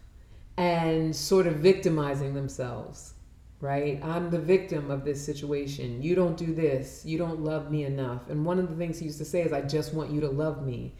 and 0.57 1.15
sort 1.15 1.47
of 1.47 1.57
victimizing 1.57 2.35
themselves 2.35 3.15
right? 3.61 3.99
I'm 4.05 4.31
the 4.31 4.39
victim 4.39 4.91
of 4.91 5.05
this 5.05 5.25
situation. 5.25 6.03
You 6.03 6.15
don't 6.15 6.37
do 6.37 6.55
this. 6.55 7.03
You 7.05 7.19
don't 7.19 7.41
love 7.41 7.71
me 7.71 7.85
enough. 7.85 8.29
And 8.29 8.45
one 8.45 8.59
of 8.59 8.69
the 8.69 8.77
things 8.77 8.99
he 8.99 9.07
used 9.07 9.19
to 9.19 9.25
say 9.25 9.43
is 9.43 9.53
i 9.53 9.63
just 9.63 9.95
want 9.95 10.11
you 10.11 10.21
to 10.21 10.29
love 10.29 10.65
me 10.65 10.95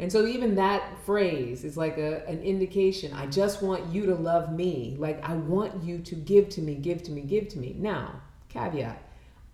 and 0.00 0.10
so 0.10 0.26
even 0.26 0.54
that 0.54 0.82
phrase 1.04 1.62
is 1.62 1.76
like 1.76 1.98
a, 1.98 2.26
an 2.26 2.42
indication. 2.42 3.12
I 3.12 3.26
just 3.26 3.62
want 3.62 3.92
you 3.92 4.06
to 4.06 4.14
love 4.14 4.50
me. 4.50 4.96
Like 4.98 5.22
I 5.28 5.34
want 5.34 5.84
you 5.84 5.98
to 5.98 6.14
give 6.14 6.48
to 6.50 6.62
me, 6.62 6.74
give 6.74 7.02
to 7.04 7.12
me, 7.12 7.20
give 7.20 7.48
to 7.48 7.58
me. 7.58 7.76
Now, 7.78 8.22
caveat. 8.48 9.02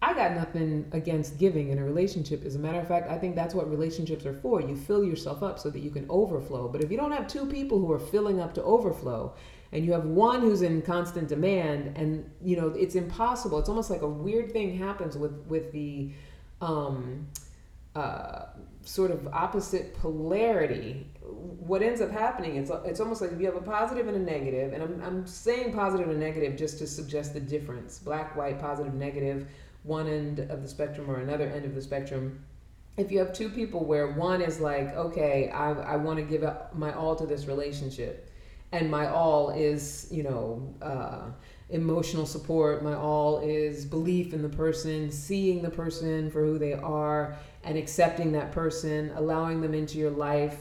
I 0.01 0.15
got 0.15 0.35
nothing 0.35 0.87
against 0.93 1.39
giving 1.39 1.71
in 1.71 1.79
a 1.79 1.85
relationship. 1.85 2.45
As 2.45 2.55
a 2.55 2.59
matter 2.59 2.79
of 2.79 2.87
fact, 2.87 3.11
I 3.11 3.19
think 3.19 3.35
that's 3.35 3.55
what 3.55 3.69
relationships 3.69 4.25
are 4.25 4.35
for. 4.35 4.61
You 4.61 4.77
fill 4.77 5.03
yourself 5.03 5.43
up 5.43 5.59
so 5.59 5.69
that 5.71 5.81
you 5.81 5.91
can 5.91 6.07
overflow. 6.09 6.69
But 6.69 6.83
if 6.83 6.91
you 6.93 6.97
don't 6.97 7.13
have 7.13 7.27
two 7.27 7.47
people 7.47 7.81
who 7.81 7.91
are 7.91 7.99
filling 7.99 8.39
up 8.39 8.55
to 8.55 8.63
overflow, 8.63 9.35
and 9.73 9.85
you 9.85 9.93
have 9.93 10.05
one 10.05 10.43
who's 10.43 10.63
in 10.63 10.81
constant 10.83 11.29
demand, 11.29 11.97
and 11.97 12.31
you 12.41 12.57
know 12.57 12.69
it's 12.69 12.95
impossible. 12.95 13.59
It's 13.59 13.69
almost 13.69 13.91
like 13.91 14.03
a 14.03 14.09
weird 14.09 14.53
thing 14.53 14.79
happens 14.79 15.19
with 15.19 15.33
with 15.49 15.73
the 15.73 16.13
um, 16.61 17.27
uh, 17.97 18.47
sort 18.87 19.11
of 19.11 19.27
opposite 19.33 19.95
polarity, 19.95 21.07
what 21.21 21.83
ends 21.83 22.01
up 22.01 22.11
happening, 22.11 22.57
it's, 22.57 22.71
it's 22.85 23.01
almost 23.01 23.21
like 23.21 23.33
if 23.33 23.41
you 23.41 23.47
have 23.47 23.57
a 23.57 23.61
positive 23.61 24.07
and 24.07 24.17
a 24.17 24.21
negative, 24.21 24.73
and 24.73 24.83
I'm, 24.83 25.03
I'm 25.03 25.27
saying 25.27 25.73
positive 25.73 26.09
and 26.09 26.21
negative 26.21 26.57
just 26.57 26.79
to 26.79 26.87
suggest 26.87 27.35
the 27.35 27.41
difference 27.41 27.99
black, 27.99 28.37
white, 28.37 28.61
positive, 28.61 28.95
negative, 28.95 29.49
one 29.83 30.07
end 30.07 30.39
of 30.39 30.63
the 30.63 30.69
spectrum 30.69 31.11
or 31.11 31.21
another 31.21 31.49
end 31.49 31.65
of 31.65 31.75
the 31.75 31.83
spectrum. 31.83 32.45
If 32.97 33.11
you 33.11 33.19
have 33.19 33.33
two 33.33 33.51
people 33.51 33.85
where 33.85 34.13
one 34.13 34.41
is 34.41 34.61
like, 34.61 34.95
okay, 34.95 35.51
I, 35.51 35.73
I 35.73 35.97
want 35.97 36.19
to 36.19 36.25
give 36.25 36.45
up 36.45 36.75
my 36.75 36.95
all 36.95 37.17
to 37.17 37.27
this 37.27 37.47
relationship, 37.47 38.31
and 38.73 38.91
my 38.91 39.09
all 39.09 39.51
is, 39.51 40.09
you 40.11 40.23
know, 40.23 40.75
uh, 40.81 41.31
emotional 41.71 42.27
support. 42.27 42.83
My 42.83 42.95
all 42.95 43.41
is 43.41 43.85
belief 43.85 44.33
in 44.33 44.43
the 44.43 44.49
person, 44.49 45.11
seeing 45.11 45.63
the 45.63 45.71
person 45.71 46.31
for 46.31 46.45
who 46.45 46.59
they 46.59 46.75
are, 46.75 47.37
and 47.65 47.77
accepting 47.77 48.33
that 48.33 48.53
person, 48.53 49.13
allowing 49.17 49.61
them 49.61 49.75
into 49.75 49.99
your 49.99 50.11
life 50.11 50.59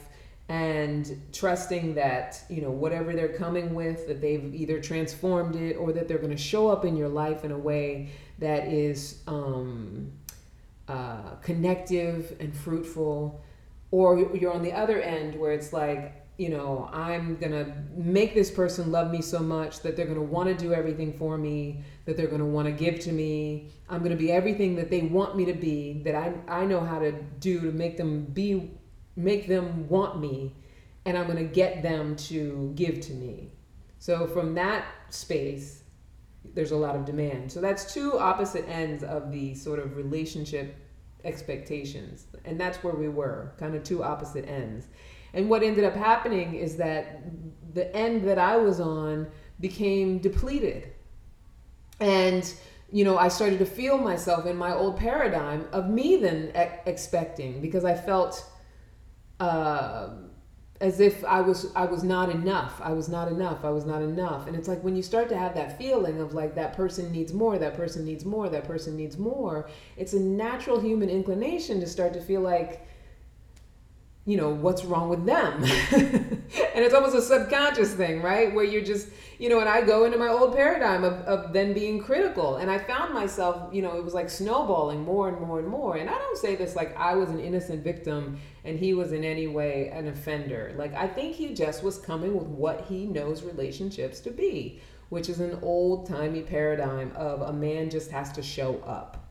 and 0.47 1.19
trusting 1.33 1.95
that 1.95 2.43
you 2.49 2.61
know 2.61 2.69
whatever 2.69 3.13
they're 3.13 3.33
coming 3.33 3.73
with 3.73 4.07
that 4.07 4.21
they've 4.21 4.53
either 4.53 4.79
transformed 4.79 5.55
it 5.55 5.73
or 5.75 5.91
that 5.91 6.07
they're 6.07 6.19
going 6.19 6.29
to 6.29 6.37
show 6.37 6.67
up 6.67 6.85
in 6.85 6.95
your 6.95 7.09
life 7.09 7.43
in 7.43 7.51
a 7.51 7.57
way 7.57 8.09
that 8.37 8.67
is 8.67 9.23
um, 9.25 10.11
uh, 10.87 11.31
connective 11.41 12.35
and 12.39 12.55
fruitful 12.55 13.43
or 13.89 14.19
you're 14.35 14.53
on 14.53 14.61
the 14.61 14.71
other 14.71 15.01
end 15.01 15.35
where 15.35 15.51
it's 15.51 15.73
like 15.73 16.24
you 16.38 16.50
know, 16.50 16.89
I'm 16.91 17.38
to 17.52 17.74
make 17.95 18.34
this 18.34 18.52
person 18.52 18.91
love 18.91 19.10
me 19.10 19.21
so 19.21 19.39
much 19.39 19.82
that 19.82 19.95
they're 19.95 20.06
want 20.21 20.50
to 20.50 20.56
do 20.56 20.74
everything 20.74 21.13
for 21.13 21.38
me, 21.38 21.84
that 22.06 22.17
they're 22.17 22.28
want 22.45 22.67
to 22.67 22.74
give 22.74 23.00
to 23.02 23.12
me. 23.12 23.69
I'm 23.89 24.00
to 24.12 24.17
be 24.17 24.32
everything 24.32 24.76
that 24.76 24.89
they 24.89 25.04
want 25.04 25.38
me 25.38 25.45
to 25.45 25.54
be, 25.54 26.02
that 26.04 26.15
I, 26.15 26.34
I 26.48 26.65
know 26.65 26.82
how 26.82 27.00
to 27.00 27.13
do 27.39 27.62
to 27.62 27.71
make 27.71 27.95
them 27.95 28.26
be, 28.26 28.71
make 29.15 29.48
them 29.48 29.88
want 29.88 30.19
me, 30.19 30.56
and 31.06 31.17
I'm 31.17 31.26
to 31.38 31.43
get 31.43 31.82
them 31.82 32.15
to 32.17 32.74
give 32.76 33.00
to 33.02 33.13
me. 33.13 33.52
So 34.00 34.28
from 34.28 34.56
that 34.56 34.86
space, 35.10 35.84
there's 36.54 36.71
a 36.71 36.78
lot 36.78 36.95
of 36.95 37.06
demand. 37.06 37.52
So 37.52 37.62
that's 37.62 37.93
two 37.93 38.19
opposite 38.19 38.67
ends 38.67 39.04
of 39.04 39.32
the 39.32 39.56
sort 39.56 39.80
of 39.80 39.95
relationship 39.95 40.76
expectations. 41.24 42.28
And 42.43 42.60
that's 42.60 42.84
where 42.84 42.93
we 42.93 43.10
were, 43.10 43.54
kind 43.58 43.74
of 43.74 43.84
two 43.84 44.04
opposite 44.04 44.48
ends. 44.48 44.88
And 45.36 45.50
what 45.50 45.62
ended 45.62 45.84
up 45.84 45.93
happening 45.93 46.56
is 46.56 46.78
that 46.78 47.21
the 47.74 47.93
end 47.95 48.28
that 48.28 48.39
I 48.39 48.56
was 48.56 48.80
on 48.80 49.28
became 49.60 50.17
depleted. 50.17 50.93
And, 52.00 52.52
you 52.91 53.04
know, 53.04 53.17
I 53.17 53.28
started 53.28 53.60
to 53.60 53.65
feel 53.65 53.98
myself 53.98 54.45
in 54.45 54.56
my 54.56 54.74
old 54.74 54.98
paradigm 54.98 55.67
of 55.71 55.89
me 55.89 56.15
then 56.15 56.52
expecting 56.86 57.62
because 57.62 57.84
I 57.84 57.95
felt 57.95 58.43
uh, 59.41 60.10
as 60.80 61.02
if 61.02 61.24
I 61.26 61.41
was 61.41 61.71
I 61.76 61.86
was 61.86 62.04
not 62.04 62.30
enough. 62.30 62.80
I 62.82 62.93
was 62.93 63.10
not 63.10 63.28
enough. 63.28 63.65
I 63.65 63.71
was 63.71 63.86
not 63.86 64.02
enough. 64.02 64.48
And 64.48 64.56
it's 64.56 64.69
like 64.69 64.82
when 64.84 64.95
you 64.95 65.04
start 65.04 65.28
to 65.30 65.38
have 65.38 65.54
that 65.56 65.78
feeling 65.78 66.19
of 66.21 66.34
like 66.34 66.56
that 66.56 66.74
person 66.74 67.12
needs 67.12 67.34
more, 67.34 67.58
that 67.58 67.76
person 67.76 68.06
needs 68.06 68.24
more, 68.24 68.48
that 68.50 68.65
person 68.65 68.95
needs 68.95 69.17
more, 69.17 69.69
it's 69.98 70.13
a 70.13 70.19
natural 70.19 70.80
human 70.80 71.10
inclination 71.10 71.80
to 71.82 71.88
start 71.88 72.13
to 72.13 72.21
feel 72.21 72.41
like 72.41 72.88
you 74.25 74.38
know, 74.38 74.49
what's 74.49 74.83
wrong 74.83 75.07
with 75.07 75.23
them? 75.23 75.61
Mm-hmm. 75.61 76.33
and 76.75 76.83
it's 76.83 76.95
almost 76.95 77.15
a 77.15 77.21
subconscious 77.21 77.93
thing, 77.93 78.23
right? 78.23 78.53
Where 78.53 78.65
you're 78.65 78.83
just, 78.83 79.09
you 79.38 79.49
know, 79.49 79.59
and 79.59 79.69
I 79.69 79.81
go 79.81 80.05
into 80.05 80.17
my 80.17 80.29
old 80.29 80.55
paradigm 80.55 81.03
of, 81.03 81.13
of 81.21 81.53
then 81.53 81.73
being 81.73 82.01
critical. 82.01 82.55
And 82.55 82.71
I 82.71 82.79
found 82.79 83.13
myself, 83.13 83.71
you 83.71 83.83
know, 83.83 83.95
it 83.97 84.03
was 84.03 84.15
like 84.15 84.31
snowballing 84.31 85.03
more 85.03 85.29
and 85.29 85.39
more 85.39 85.59
and 85.59 85.67
more. 85.67 85.97
And 85.97 86.09
I 86.09 86.13
don't 86.13 86.38
say 86.39 86.55
this 86.55 86.75
like 86.75 86.97
I 86.97 87.13
was 87.13 87.29
an 87.29 87.39
innocent 87.39 87.83
victim 87.83 88.39
and 88.63 88.79
he 88.79 88.95
was 88.95 89.11
in 89.11 89.23
any 89.23 89.45
way 89.45 89.89
an 89.89 90.07
offender. 90.07 90.73
Like, 90.75 90.95
I 90.95 91.07
think 91.07 91.35
he 91.35 91.53
just 91.53 91.83
was 91.83 91.99
coming 91.99 92.33
with 92.33 92.47
what 92.47 92.85
he 92.89 93.05
knows 93.05 93.43
relationships 93.43 94.19
to 94.21 94.31
be, 94.31 94.79
which 95.09 95.29
is 95.29 95.39
an 95.39 95.59
old 95.61 96.07
timey 96.07 96.41
paradigm 96.41 97.11
of 97.15 97.41
a 97.41 97.53
man 97.53 97.91
just 97.91 98.09
has 98.09 98.31
to 98.31 98.41
show 98.41 98.79
up 98.79 99.24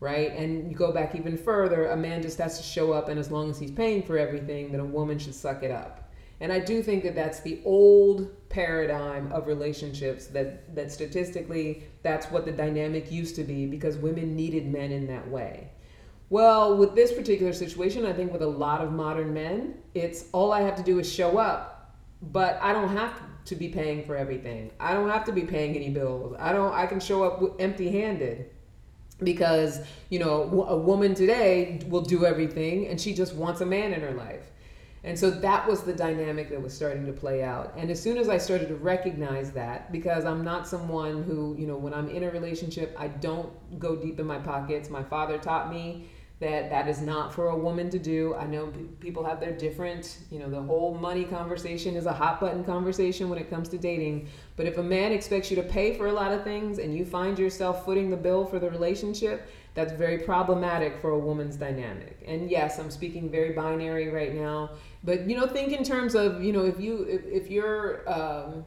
right? 0.00 0.32
And 0.32 0.70
you 0.70 0.76
go 0.76 0.92
back 0.92 1.14
even 1.14 1.36
further, 1.36 1.90
a 1.90 1.96
man 1.96 2.22
just 2.22 2.38
has 2.38 2.56
to 2.56 2.64
show 2.64 2.92
up, 2.92 3.08
and 3.08 3.20
as 3.20 3.30
long 3.30 3.50
as 3.50 3.58
he's 3.58 3.70
paying 3.70 4.02
for 4.02 4.18
everything, 4.18 4.72
then 4.72 4.80
a 4.80 4.84
woman 4.84 5.18
should 5.18 5.34
suck 5.34 5.62
it 5.62 5.70
up. 5.70 6.10
And 6.40 6.50
I 6.50 6.58
do 6.58 6.82
think 6.82 7.02
that 7.04 7.14
that's 7.14 7.40
the 7.40 7.60
old 7.66 8.48
paradigm 8.48 9.30
of 9.30 9.46
relationships 9.46 10.26
that 10.28 10.74
that 10.74 10.90
statistically 10.90 11.84
that's 12.02 12.26
what 12.30 12.46
the 12.46 12.52
dynamic 12.52 13.12
used 13.12 13.36
to 13.36 13.44
be 13.44 13.66
because 13.66 13.98
women 13.98 14.34
needed 14.34 14.66
men 14.66 14.90
in 14.90 15.06
that 15.08 15.28
way. 15.30 15.70
Well, 16.30 16.78
with 16.78 16.94
this 16.94 17.12
particular 17.12 17.52
situation, 17.52 18.06
I 18.06 18.12
think 18.14 18.32
with 18.32 18.42
a 18.42 18.46
lot 18.46 18.80
of 18.80 18.90
modern 18.92 19.34
men, 19.34 19.74
it's 19.94 20.26
all 20.32 20.52
I 20.52 20.62
have 20.62 20.76
to 20.76 20.82
do 20.82 20.98
is 20.98 21.12
show 21.12 21.38
up, 21.38 21.94
but 22.22 22.58
I 22.62 22.72
don't 22.72 22.88
have 22.88 23.20
to 23.46 23.54
be 23.54 23.68
paying 23.68 24.04
for 24.04 24.16
everything. 24.16 24.70
I 24.80 24.94
don't 24.94 25.10
have 25.10 25.24
to 25.24 25.32
be 25.32 25.42
paying 25.42 25.76
any 25.76 25.90
bills. 25.90 26.34
I 26.38 26.52
don't 26.52 26.72
I 26.72 26.86
can 26.86 27.00
show 27.00 27.22
up 27.22 27.60
empty-handed 27.60 28.50
because 29.22 29.80
you 30.08 30.18
know 30.18 30.66
a 30.68 30.76
woman 30.76 31.14
today 31.14 31.80
will 31.88 32.02
do 32.02 32.24
everything 32.24 32.86
and 32.88 33.00
she 33.00 33.14
just 33.14 33.34
wants 33.34 33.60
a 33.60 33.66
man 33.66 33.92
in 33.92 34.00
her 34.00 34.12
life. 34.12 34.50
And 35.02 35.18
so 35.18 35.30
that 35.30 35.66
was 35.66 35.80
the 35.80 35.94
dynamic 35.94 36.50
that 36.50 36.60
was 36.60 36.74
starting 36.74 37.06
to 37.06 37.12
play 37.12 37.42
out. 37.42 37.72
And 37.76 37.90
as 37.90 38.00
soon 38.02 38.18
as 38.18 38.28
i 38.28 38.36
started 38.38 38.68
to 38.68 38.76
recognize 38.76 39.50
that 39.52 39.90
because 39.92 40.24
i'm 40.24 40.44
not 40.44 40.66
someone 40.68 41.22
who 41.22 41.56
you 41.58 41.66
know 41.66 41.76
when 41.76 41.94
i'm 41.94 42.08
in 42.08 42.24
a 42.24 42.30
relationship 42.30 42.94
i 42.98 43.08
don't 43.08 43.50
go 43.78 43.96
deep 43.96 44.20
in 44.20 44.26
my 44.26 44.38
pockets. 44.38 44.90
My 44.90 45.02
father 45.02 45.38
taught 45.38 45.72
me 45.72 46.08
that 46.40 46.70
that 46.70 46.88
is 46.88 47.02
not 47.02 47.34
for 47.34 47.48
a 47.48 47.56
woman 47.56 47.90
to 47.90 47.98
do. 47.98 48.34
I 48.34 48.46
know 48.46 48.72
people 48.98 49.22
have 49.24 49.40
their 49.40 49.52
different, 49.52 50.18
you 50.30 50.38
know, 50.38 50.48
the 50.48 50.62
whole 50.62 50.94
money 50.94 51.24
conversation 51.24 51.96
is 51.96 52.06
a 52.06 52.14
hot 52.14 52.40
button 52.40 52.64
conversation 52.64 53.28
when 53.28 53.38
it 53.38 53.50
comes 53.50 53.68
to 53.68 53.78
dating. 53.78 54.26
But 54.56 54.64
if 54.64 54.78
a 54.78 54.82
man 54.82 55.12
expects 55.12 55.50
you 55.50 55.56
to 55.56 55.62
pay 55.62 55.98
for 55.98 56.06
a 56.06 56.12
lot 56.12 56.32
of 56.32 56.42
things 56.42 56.78
and 56.78 56.96
you 56.96 57.04
find 57.04 57.38
yourself 57.38 57.84
footing 57.84 58.08
the 58.08 58.16
bill 58.16 58.46
for 58.46 58.58
the 58.58 58.70
relationship, 58.70 59.48
that's 59.74 59.92
very 59.92 60.18
problematic 60.18 60.98
for 60.98 61.10
a 61.10 61.18
woman's 61.18 61.56
dynamic. 61.56 62.18
And 62.26 62.50
yes, 62.50 62.78
I'm 62.78 62.90
speaking 62.90 63.30
very 63.30 63.52
binary 63.52 64.08
right 64.08 64.34
now, 64.34 64.70
but 65.04 65.28
you 65.28 65.36
know, 65.36 65.46
think 65.46 65.72
in 65.72 65.84
terms 65.84 66.14
of, 66.14 66.42
you 66.42 66.54
know, 66.54 66.64
if 66.64 66.80
you 66.80 67.02
if, 67.02 67.26
if 67.26 67.50
you're 67.50 68.10
um, 68.10 68.64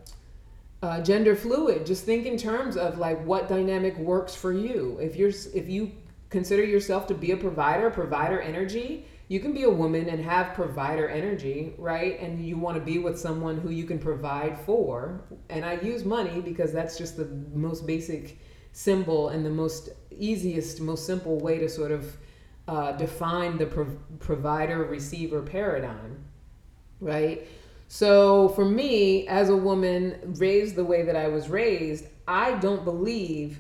uh, 0.84 1.02
gender 1.02 1.36
fluid, 1.36 1.88
just 1.88 2.06
think 2.06 2.28
in 2.28 2.38
terms 2.38 2.78
of 2.78 3.00
like 3.00 3.26
what 3.26 3.50
dynamic 3.50 3.98
works 3.98 4.36
for 4.36 4.52
you. 4.52 5.00
If 5.02 5.16
you're 5.16 5.30
if 5.30 5.68
you 5.68 5.92
consider 6.34 6.66
yourself 6.66 7.06
to 7.08 7.14
be 7.14 7.32
a 7.32 7.38
provider, 7.38 7.90
provider 7.92 8.42
energy, 8.42 9.06
you 9.28 9.40
can 9.40 9.54
be 9.54 9.64
a 9.64 9.70
woman 9.70 10.10
and 10.10 10.20
have 10.20 10.56
provider 10.56 11.08
energy, 11.08 11.74
right? 11.78 12.20
And 12.20 12.44
you 12.44 12.58
want 12.58 12.76
to 12.76 12.84
be 12.84 12.98
with 12.98 13.18
someone 13.20 13.60
who 13.60 13.70
you 13.70 13.86
can 13.86 14.00
provide 14.00 14.60
for. 14.60 15.22
And 15.50 15.64
I 15.64 15.74
use 15.76 16.04
money 16.04 16.42
because 16.42 16.74
that's 16.74 16.98
just 16.98 17.18
the 17.18 17.26
most 17.54 17.86
basic 17.86 18.40
symbol 18.72 19.30
and 19.30 19.46
the 19.46 19.50
most 19.52 19.90
easiest, 20.12 20.82
most 20.82 21.06
simple 21.06 21.38
way 21.40 21.60
to 21.60 21.70
sort 21.70 21.92
of 21.92 22.18
uh, 22.68 22.94
define 22.94 23.58
the 23.60 23.68
pro- 23.68 23.98
provider 24.20 24.84
receiver 24.86 25.42
paradigm, 25.42 26.18
right? 27.00 27.48
So 27.88 28.50
for 28.50 28.66
me, 28.66 29.28
as 29.28 29.50
a 29.50 29.56
woman 29.56 30.34
raised 30.40 30.76
the 30.76 30.84
way 30.84 31.04
that 31.04 31.16
I 31.16 31.28
was 31.28 31.48
raised, 31.48 32.08
I 32.28 32.56
don't 32.56 32.84
believe 32.84 33.60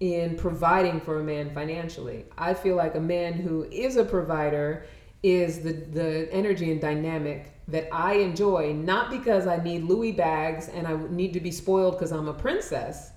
in 0.00 0.34
providing 0.36 0.98
for 0.98 1.20
a 1.20 1.22
man 1.22 1.50
financially. 1.54 2.24
I 2.36 2.54
feel 2.54 2.74
like 2.74 2.94
a 2.94 3.00
man 3.00 3.34
who 3.34 3.64
is 3.70 3.96
a 3.96 4.04
provider 4.04 4.86
is 5.22 5.60
the, 5.60 5.72
the 5.72 6.32
energy 6.32 6.72
and 6.72 6.80
dynamic 6.80 7.52
that 7.68 7.88
I 7.92 8.14
enjoy, 8.14 8.72
not 8.72 9.10
because 9.10 9.46
I 9.46 9.62
need 9.62 9.84
Louis 9.84 10.12
bags 10.12 10.68
and 10.68 10.86
I 10.86 10.96
need 11.10 11.34
to 11.34 11.40
be 11.40 11.50
spoiled 11.50 11.94
because 11.94 12.12
I'm 12.12 12.28
a 12.28 12.34
princess, 12.34 13.10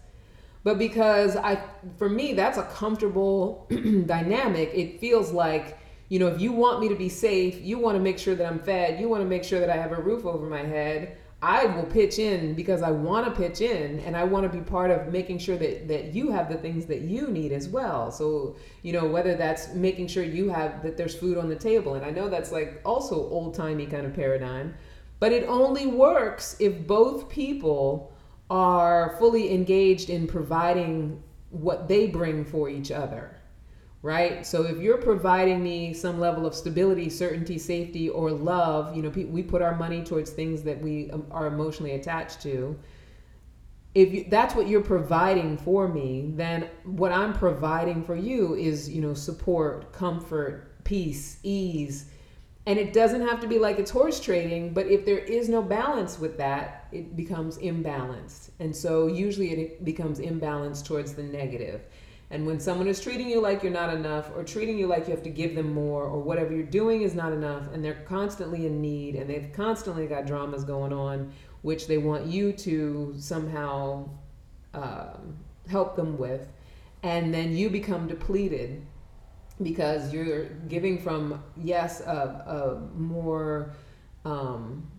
but 0.64 0.78
because 0.78 1.36
I, 1.38 1.64
for 1.98 2.10
me, 2.10 2.34
that's 2.34 2.58
a 2.58 2.64
comfortable 2.64 3.68
dynamic. 4.06 4.72
It 4.74 5.00
feels 5.00 5.32
like, 5.32 5.80
you 6.10 6.20
know, 6.20 6.28
if 6.28 6.42
you 6.42 6.52
want 6.52 6.82
me 6.82 6.90
to 6.90 6.96
be 6.96 7.10
safe, 7.10 7.62
you 7.62 7.80
want 7.80 7.96
to 7.98 8.04
make 8.04 8.20
sure 8.20 8.36
that 8.36 8.46
I'm 8.46 8.60
fed, 8.60 9.00
you 9.00 9.08
want 9.08 9.24
to 9.24 9.28
make 9.28 9.44
sure 9.44 9.60
that 9.60 9.70
I 9.70 9.78
have 9.78 9.94
a 9.94 10.02
roof 10.02 10.26
over 10.26 10.46
my 10.46 10.64
head. 10.64 11.18
I 11.44 11.66
will 11.66 11.84
pitch 11.84 12.20
in 12.20 12.54
because 12.54 12.82
I 12.82 12.90
want 12.90 13.26
to 13.26 13.32
pitch 13.32 13.60
in 13.60 14.00
and 14.00 14.16
I 14.16 14.24
want 14.24 14.50
to 14.50 14.58
be 14.58 14.64
part 14.64 14.92
of 14.92 15.12
making 15.12 15.40
sure 15.40 15.58
that, 15.58 15.90
that 15.90 16.16
you 16.16 16.32
have 16.32 16.48
the 16.48 16.56
things 16.56 16.86
that 16.86 17.02
you 17.02 17.28
need 17.28 17.52
as 17.52 17.68
well. 17.68 18.12
So, 18.12 18.56
you 18.82 18.94
know, 18.94 19.06
whether 19.06 19.36
that's 19.36 19.74
making 19.74 20.08
sure 20.08 20.24
you 20.24 20.48
have 20.48 20.82
that 20.84 20.96
there's 20.96 21.14
food 21.14 21.38
on 21.38 21.50
the 21.50 21.56
table. 21.58 21.96
And 21.96 22.06
I 22.06 22.12
know 22.12 22.30
that's 22.30 22.54
like 22.54 22.80
also 22.86 23.16
old 23.16 23.56
timey 23.56 23.86
kind 23.86 24.06
of 24.06 24.14
paradigm, 24.14 24.74
but 25.20 25.34
it 25.34 25.46
only 25.50 25.86
works 25.86 26.56
if 26.62 26.88
both 26.88 27.28
people 27.28 28.14
are 28.50 29.18
fully 29.20 29.54
engaged 29.54 30.10
in 30.10 30.28
providing 30.28 31.22
what 31.50 31.90
they 31.90 32.08
bring 32.08 32.46
for 32.46 32.70
each 32.70 32.90
other 32.90 33.38
right? 34.04 34.46
So 34.46 34.64
if 34.64 34.80
you're 34.80 34.98
providing 34.98 35.64
me 35.64 35.94
some 35.94 36.20
level 36.20 36.46
of 36.46 36.54
stability, 36.54 37.10
certainty, 37.10 37.58
safety, 37.58 38.10
or 38.10 38.32
love, 38.32 38.96
you 38.96 39.02
know, 39.02 39.10
we 39.10 39.42
put 39.42 39.62
our 39.62 39.76
money 39.76 40.04
towards 40.04 40.30
things 40.30 40.62
that 40.64 40.80
we 40.80 41.10
um, 41.12 41.26
are 41.32 41.48
emotionally 41.48 41.94
attached 41.94 42.42
to. 42.42 42.78
If 43.96 44.14
you, 44.14 44.26
that's 44.30 44.56
what 44.56 44.68
you're 44.68 44.82
providing 44.82 45.58
for 45.58 45.88
me, 45.88 46.34
then 46.36 46.70
what 46.84 47.14
I'm 47.14 47.32
providing 47.32 48.04
for 48.04 48.16
you 48.16 48.56
is, 48.56 48.90
you 48.90 49.02
know, 49.02 49.14
support, 49.14 49.94
comfort, 49.94 50.84
peace, 50.84 51.38
ease. 51.44 52.10
And 52.66 52.78
it 52.78 52.92
doesn't 52.92 53.22
have 53.22 53.40
to 53.40 53.48
be 53.48 53.58
like 53.58 53.80
it's 53.80 53.92
horse 53.92 54.20
trading, 54.20 54.74
but 54.74 54.88
if 54.88 55.06
there 55.06 55.20
is 55.20 55.48
no 55.48 55.62
balance 55.62 56.20
with 56.20 56.38
that, 56.40 56.88
it 56.92 57.16
becomes 57.16 57.58
imbalanced. 57.58 58.50
And 58.60 58.76
so 58.76 59.08
usually 59.08 59.52
it 59.52 59.86
becomes 59.86 60.20
imbalanced 60.20 60.86
towards 60.86 61.14
the 61.14 61.24
negative. 61.24 61.82
And 62.34 62.46
when 62.46 62.60
someone 62.60 62.88
is 62.88 63.00
treating 63.00 63.30
you 63.30 63.40
like 63.40 63.64
you're 63.64 63.72
not 63.72 63.94
enough 63.94 64.30
or 64.36 64.44
treating 64.44 64.78
you 64.78 64.88
like 64.88 65.08
you 65.08 65.14
have 65.14 65.24
to 65.24 65.30
give 65.30 65.56
them 65.56 65.74
more 65.74 66.04
or 66.04 66.20
whatever 66.20 66.54
you're 66.54 66.64
doing 66.66 67.04
is 67.04 67.16
not 67.16 67.32
enough 67.32 67.72
and 67.72 67.86
they're 67.86 68.04
constantly 68.08 68.66
in 68.66 68.82
need 68.82 69.16
and 69.16 69.30
they've 69.30 69.54
constantly 69.54 70.08
got 70.08 70.26
dramas 70.26 70.66
going 70.66 70.92
on 70.92 71.32
which 71.64 71.88
they 71.88 71.98
want 71.98 72.26
you 72.26 72.52
to 72.52 73.16
somehow 73.18 74.08
um, 74.74 75.38
help 75.68 75.96
them 75.96 76.18
with, 76.18 76.48
and 77.02 77.34
then 77.34 77.56
you 77.56 77.70
become 77.70 78.08
depleted 78.08 78.86
because 79.62 80.14
you're 80.14 80.46
giving 80.68 81.02
from, 81.02 81.42
yes, 81.58 82.02
a, 82.02 82.84
a 82.94 82.98
more. 82.98 83.74
Um, 84.26 84.90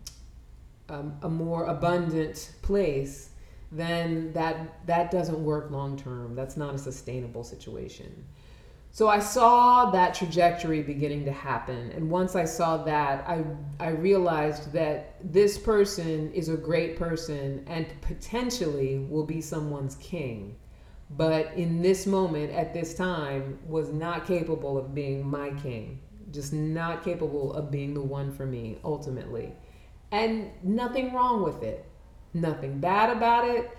um, 0.91 1.17
a 1.23 1.31
more 1.31 1.65
abundant 1.65 2.53
place 2.61 3.31
then 3.75 4.33
that 4.33 4.87
that 4.87 5.11
doesn't 5.11 5.43
work 5.45 5.71
long 5.71 5.97
term. 5.97 6.35
That's 6.35 6.57
not 6.57 6.75
a 6.75 6.79
sustainable 6.79 7.43
situation. 7.43 8.25
So 8.93 9.09
I 9.09 9.19
saw 9.19 9.91
that 9.91 10.15
trajectory 10.15 10.81
beginning 10.81 11.25
to 11.25 11.33
happen, 11.33 11.91
and 11.91 12.09
once 12.09 12.37
I 12.37 12.45
saw 12.45 12.85
that, 12.85 13.29
I 13.29 13.45
I 13.81 13.89
realized 13.89 14.73
that 14.73 15.17
this 15.25 15.59
person 15.59 16.33
is 16.33 16.49
a 16.49 16.57
great 16.57 16.97
person 16.97 17.65
and 17.67 17.87
potentially 18.01 19.01
will 19.11 19.27
be 19.27 19.41
someone's 19.41 19.97
king, 19.97 20.55
but 21.11 21.53
in 21.55 21.83
this 21.83 22.07
moment 22.07 22.53
at 22.53 22.73
this 22.73 22.95
time 22.95 23.59
was 23.67 23.93
not 23.93 24.25
capable 24.25 24.79
of 24.79 24.95
being 24.95 25.27
my 25.27 25.51
king, 25.51 25.99
just 26.31 26.53
not 26.53 27.03
capable 27.03 27.53
of 27.55 27.73
being 27.73 27.95
the 27.95 28.01
one 28.01 28.31
for 28.31 28.47
me 28.47 28.79
ultimately. 28.85 29.53
And 30.13 30.53
nothing 30.63 31.13
wrong 31.13 31.43
with 31.43 31.65
it 31.65 31.85
nothing 32.35 32.81
bad 32.81 33.17
about 33.17 33.49
it. 33.49 33.71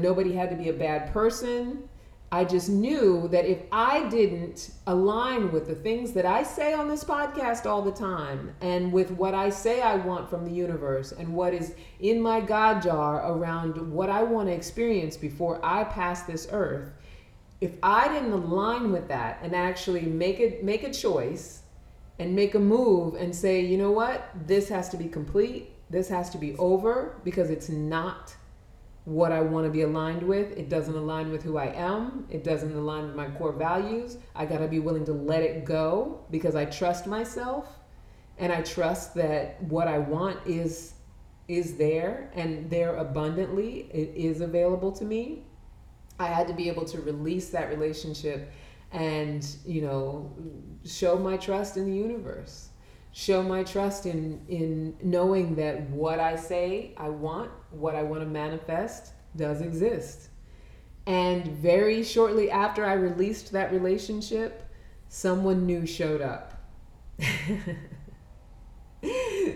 Nobody 0.00 0.32
had 0.32 0.50
to 0.50 0.56
be 0.56 0.68
a 0.68 0.72
bad 0.72 1.12
person. 1.12 1.88
I 2.32 2.44
just 2.44 2.68
knew 2.68 3.28
that 3.28 3.44
if 3.44 3.60
I 3.70 4.08
didn't 4.08 4.72
align 4.88 5.52
with 5.52 5.68
the 5.68 5.76
things 5.76 6.12
that 6.12 6.26
I 6.26 6.42
say 6.42 6.74
on 6.74 6.88
this 6.88 7.04
podcast 7.04 7.66
all 7.66 7.82
the 7.82 7.92
time 7.92 8.52
and 8.60 8.92
with 8.92 9.12
what 9.12 9.32
I 9.32 9.48
say 9.48 9.80
I 9.80 9.94
want 9.94 10.28
from 10.28 10.44
the 10.44 10.50
universe 10.50 11.12
and 11.12 11.32
what 11.32 11.54
is 11.54 11.74
in 12.00 12.20
my 12.20 12.40
God 12.40 12.82
jar 12.82 13.30
around 13.30 13.92
what 13.92 14.10
I 14.10 14.24
want 14.24 14.48
to 14.48 14.54
experience 14.54 15.16
before 15.16 15.64
I 15.64 15.84
pass 15.84 16.22
this 16.22 16.48
earth, 16.50 16.90
if 17.60 17.72
I 17.80 18.08
didn't 18.08 18.32
align 18.32 18.90
with 18.90 19.06
that 19.06 19.38
and 19.40 19.54
actually 19.54 20.02
make 20.02 20.40
it 20.40 20.64
make 20.64 20.82
a 20.82 20.92
choice 20.92 21.62
and 22.18 22.34
make 22.34 22.56
a 22.56 22.58
move 22.58 23.14
and 23.14 23.34
say, 23.34 23.60
you 23.60 23.78
know 23.78 23.92
what, 23.92 24.30
this 24.46 24.68
has 24.68 24.88
to 24.88 24.96
be 24.96 25.06
complete 25.06 25.75
this 25.90 26.08
has 26.08 26.30
to 26.30 26.38
be 26.38 26.56
over 26.56 27.20
because 27.24 27.50
it's 27.50 27.68
not 27.68 28.34
what 29.04 29.30
I 29.32 29.40
want 29.40 29.66
to 29.66 29.70
be 29.70 29.82
aligned 29.82 30.22
with. 30.22 30.56
It 30.58 30.68
doesn't 30.68 30.96
align 30.96 31.30
with 31.30 31.42
who 31.44 31.58
I 31.58 31.66
am. 31.66 32.26
It 32.28 32.42
doesn't 32.42 32.74
align 32.74 33.06
with 33.06 33.14
my 33.14 33.28
core 33.30 33.52
values. 33.52 34.18
I 34.34 34.46
got 34.46 34.58
to 34.58 34.68
be 34.68 34.80
willing 34.80 35.04
to 35.06 35.12
let 35.12 35.42
it 35.42 35.64
go 35.64 36.24
because 36.30 36.56
I 36.56 36.64
trust 36.64 37.06
myself. 37.06 37.68
and 38.38 38.52
I 38.52 38.62
trust 38.62 39.14
that 39.14 39.62
what 39.62 39.88
I 39.88 39.98
want 39.98 40.38
is 40.46 40.94
is 41.48 41.76
there 41.76 42.30
and 42.34 42.68
there 42.70 42.96
abundantly. 42.96 43.88
It 43.92 44.12
is 44.16 44.40
available 44.40 44.90
to 44.92 45.04
me. 45.04 45.44
I 46.18 46.26
had 46.26 46.48
to 46.48 46.54
be 46.54 46.68
able 46.68 46.84
to 46.86 47.00
release 47.00 47.50
that 47.50 47.68
relationship 47.68 48.50
and, 48.92 49.46
you 49.64 49.82
know, 49.82 50.34
show 50.84 51.16
my 51.18 51.36
trust 51.36 51.76
in 51.76 51.86
the 51.86 51.96
universe. 51.96 52.70
Show 53.18 53.42
my 53.42 53.62
trust 53.64 54.04
in 54.04 54.44
in 54.46 54.94
knowing 55.02 55.54
that 55.54 55.88
what 55.88 56.20
I 56.20 56.36
say 56.36 56.92
I 56.98 57.08
want, 57.08 57.50
what 57.70 57.94
I 57.94 58.02
want 58.02 58.20
to 58.20 58.28
manifest 58.28 59.14
does 59.34 59.62
exist. 59.62 60.28
And 61.06 61.46
very 61.46 62.04
shortly 62.04 62.50
after 62.50 62.84
I 62.84 62.92
released 62.92 63.52
that 63.52 63.72
relationship, 63.72 64.70
someone 65.08 65.64
new 65.64 65.86
showed 65.86 66.20
up. 66.20 66.60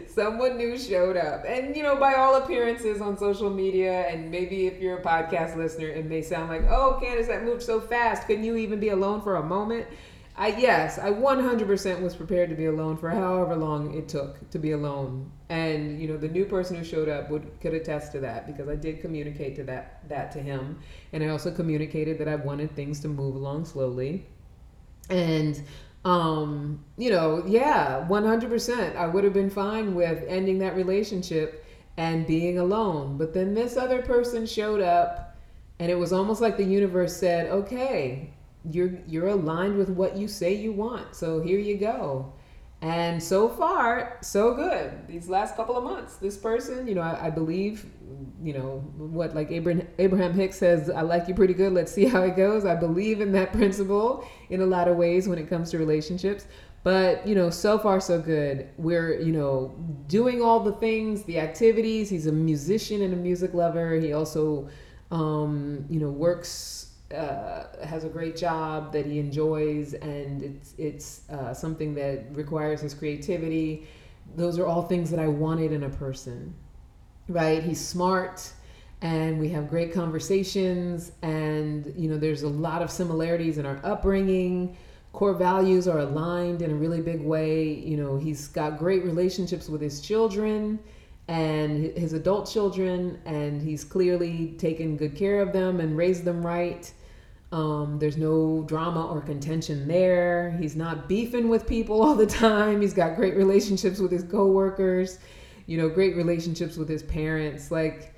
someone 0.09 0.57
new 0.57 0.79
showed 0.79 1.19
up. 1.19 1.45
And, 1.47 1.77
you 1.77 1.83
know, 1.83 1.97
by 1.97 2.15
all 2.15 2.37
appearances 2.37 3.03
on 3.03 3.19
social 3.19 3.51
media, 3.51 4.07
and 4.09 4.31
maybe 4.31 4.69
if 4.69 4.81
you're 4.81 4.97
a 4.97 5.03
podcast 5.03 5.57
listener, 5.57 5.89
it 5.89 6.07
may 6.07 6.23
sound 6.23 6.49
like, 6.49 6.63
oh, 6.71 6.99
Candace, 6.99 7.27
that 7.27 7.45
moved 7.45 7.63
so 7.63 7.79
fast. 7.79 8.27
Couldn't 8.27 8.45
you 8.45 8.57
even 8.57 8.81
be 8.81 8.89
alone 8.89 9.21
for 9.21 9.37
a 9.37 9.43
moment? 9.43 9.87
I, 10.41 10.57
yes, 10.57 10.99
I 10.99 11.11
100% 11.11 12.01
was 12.01 12.17
prepared 12.17 12.49
to 12.49 12.57
be 12.57 12.65
alone 12.65 12.97
for 12.97 13.11
however 13.11 13.55
long 13.55 13.93
it 13.95 14.09
took 14.09 14.49
to 14.49 14.59
be 14.59 14.73
alone. 14.73 15.31
And, 15.51 16.01
you 16.01 16.09
know, 16.09 16.17
the 16.17 16.29
new 16.29 16.47
person 16.47 16.77
who 16.77 16.83
showed 16.83 17.11
up 17.11 17.29
would 17.29 17.61
could 17.61 17.75
attest 17.75 18.13
to 18.13 18.21
that 18.21 18.47
because 18.47 18.67
I 18.67 18.75
did 18.75 19.03
communicate 19.03 19.55
to 19.57 19.65
that 19.65 20.09
that 20.09 20.33
to 20.33 20.41
him. 20.41 20.79
And 21.13 21.23
I 21.23 21.29
also 21.29 21.51
communicated 21.51 22.17
that 22.21 22.29
I 22.29 22.37
wanted 22.37 22.75
things 22.75 23.01
to 23.01 23.09
move 23.09 23.35
along 23.35 23.67
slowly. 23.67 24.25
And 25.11 25.63
um, 26.07 26.83
you 26.97 27.11
know, 27.11 27.45
yeah, 27.47 28.07
100%. 28.09 28.97
I 28.97 29.07
would 29.09 29.25
have 29.25 29.35
been 29.35 29.51
fine 29.51 29.95
with 29.95 30.25
ending 30.27 30.59
that 30.61 30.75
relationship 30.75 31.67
and 31.99 32.27
being 32.27 32.59
alone. 32.59 33.19
But 33.19 33.35
then 33.35 33.53
this 33.53 33.77
other 33.77 34.01
person 34.01 34.47
showed 34.47 34.81
up 34.81 35.37
and 35.79 35.91
it 35.91 35.97
was 35.97 36.15
almost 36.15 36.41
like 36.41 36.57
the 36.57 36.65
universe 36.65 37.15
said, 37.15 37.51
"Okay, 37.51 38.33
you're 38.69 38.99
you're 39.07 39.29
aligned 39.29 39.77
with 39.77 39.91
what 39.91 40.17
you 40.17 40.29
say 40.29 40.55
you 40.55 40.73
want. 40.73 41.15
So 41.15 41.41
here 41.41 41.59
you 41.59 41.77
go." 41.77 42.33
And 42.83 43.23
so 43.23 43.49
far, 43.49 44.17
so 44.23 44.55
good. 44.55 45.07
These 45.07 45.29
last 45.29 45.55
couple 45.55 45.77
of 45.77 45.85
months, 45.85 46.17
this 46.17 46.39
person, 46.39 46.89
you 46.89 46.95
know, 46.95 47.03
I, 47.03 47.27
I 47.27 47.31
believe, 47.31 47.85
you 48.43 48.55
know, 48.55 48.79
what 48.97 49.35
like 49.35 49.51
Abraham, 49.51 49.87
Abraham 49.99 50.33
Hicks 50.33 50.57
says, 50.57 50.89
I 50.89 51.03
like 51.03 51.29
you 51.29 51.35
pretty 51.35 51.53
good. 51.53 51.75
Let's 51.75 51.93
see 51.93 52.07
how 52.07 52.23
it 52.23 52.37
goes. 52.37 52.65
I 52.65 52.75
believe 52.75 53.21
in 53.21 53.33
that 53.33 53.53
principle 53.61 54.27
in 54.49 54.63
a 54.63 54.67
lot 54.67 54.89
of 54.89 54.97
ways 54.97 55.29
when 55.29 55.39
it 55.39 55.49
comes 55.49 55.71
to 55.73 55.79
relationships. 55.79 56.47
But, 56.83 57.27
you 57.27 57.35
know, 57.35 57.51
so 57.51 57.79
far 57.79 58.01
so 58.01 58.19
good. 58.19 58.71
We're, 58.79 59.21
you 59.21 59.33
know, 59.33 59.75
doing 60.07 60.41
all 60.41 60.61
the 60.61 60.73
things, 60.73 61.25
the 61.25 61.39
activities. 61.39 62.09
He's 62.09 62.27
a 62.27 62.33
musician 62.33 63.03
and 63.03 63.13
a 63.13 63.17
music 63.19 63.53
lover. 63.53 63.97
He 63.97 64.15
also, 64.15 64.71
um, 65.11 65.85
you 65.91 66.01
know, 66.01 66.09
works 66.09 66.90
uh, 67.15 67.65
has 67.85 68.05
a 68.05 68.09
great 68.09 68.37
job 68.37 68.93
that 68.93 69.05
he 69.05 69.19
enjoys, 69.19 69.95
and 69.95 70.43
it's 70.43 70.75
it's 70.79 71.29
uh, 71.31 71.53
something 71.53 71.95
that 71.95 72.25
requires 72.33 72.81
his 72.81 72.95
creativity. 72.95 73.87
Those 74.37 74.59
are 74.59 74.67
all 74.67 74.83
things 74.83 75.11
that 75.11 75.19
I 75.19 75.27
wanted 75.27 75.73
in 75.73 75.83
a 75.83 75.89
person, 75.89 76.55
right? 77.29 77.63
He's 77.63 77.85
smart, 77.85 78.53
and 79.03 79.41
we 79.41 79.49
have 79.49 79.69
great 79.69 79.93
conversations, 79.93 81.13
and 81.23 81.93
you 81.97 82.09
know, 82.09 82.17
there's 82.17 82.43
a 82.43 82.49
lot 82.49 82.81
of 82.81 82.91
similarities 82.91 83.59
in 83.59 83.67
our 83.67 83.81
upbringing. 83.83 84.77
Core 85.13 85.35
values 85.35 85.89
are 85.89 85.99
aligned 85.99 86.63
in 86.63 86.71
a 86.71 86.75
really 86.75 87.01
big 87.01 87.21
way. 87.21 87.75
You 87.75 87.97
know, 87.97 88.17
he's 88.17 88.47
got 88.47 88.79
great 88.79 89.05
relationships 89.05 89.69
with 89.69 89.81
his 89.81 90.01
children 90.01 90.79
and 91.27 91.97
his 91.97 92.13
adult 92.13 92.49
children, 92.49 93.21
and 93.25 93.61
he's 93.61 93.83
clearly 93.83 94.55
taken 94.59 94.97
good 94.97 95.17
care 95.17 95.41
of 95.41 95.53
them 95.53 95.81
and 95.81 95.97
raised 95.97 96.25
them 96.25 96.47
right 96.47 96.93
um, 97.53 97.99
there's 97.99 98.17
no 98.17 98.63
drama 98.67 99.07
or 99.07 99.21
contention 99.21 99.89
there. 99.89 100.57
He's 100.61 100.77
not 100.77 101.09
beefing 101.09 101.49
with 101.49 101.67
people 101.67 102.03
all 102.03 102.15
the 102.15 102.27
time. 102.27 102.81
He's 102.81 102.95
got 102.95 103.17
great 103.17 103.37
relationships 103.37 103.99
with 103.99 104.13
his 104.13 104.23
coworkers, 104.23 105.19
you 105.67 105.77
know, 105.77 105.89
great 105.89 106.17
relationships 106.17 106.77
with 106.77 106.89
his 106.89 107.03
parents. 107.03 107.71
Like, 107.71 108.15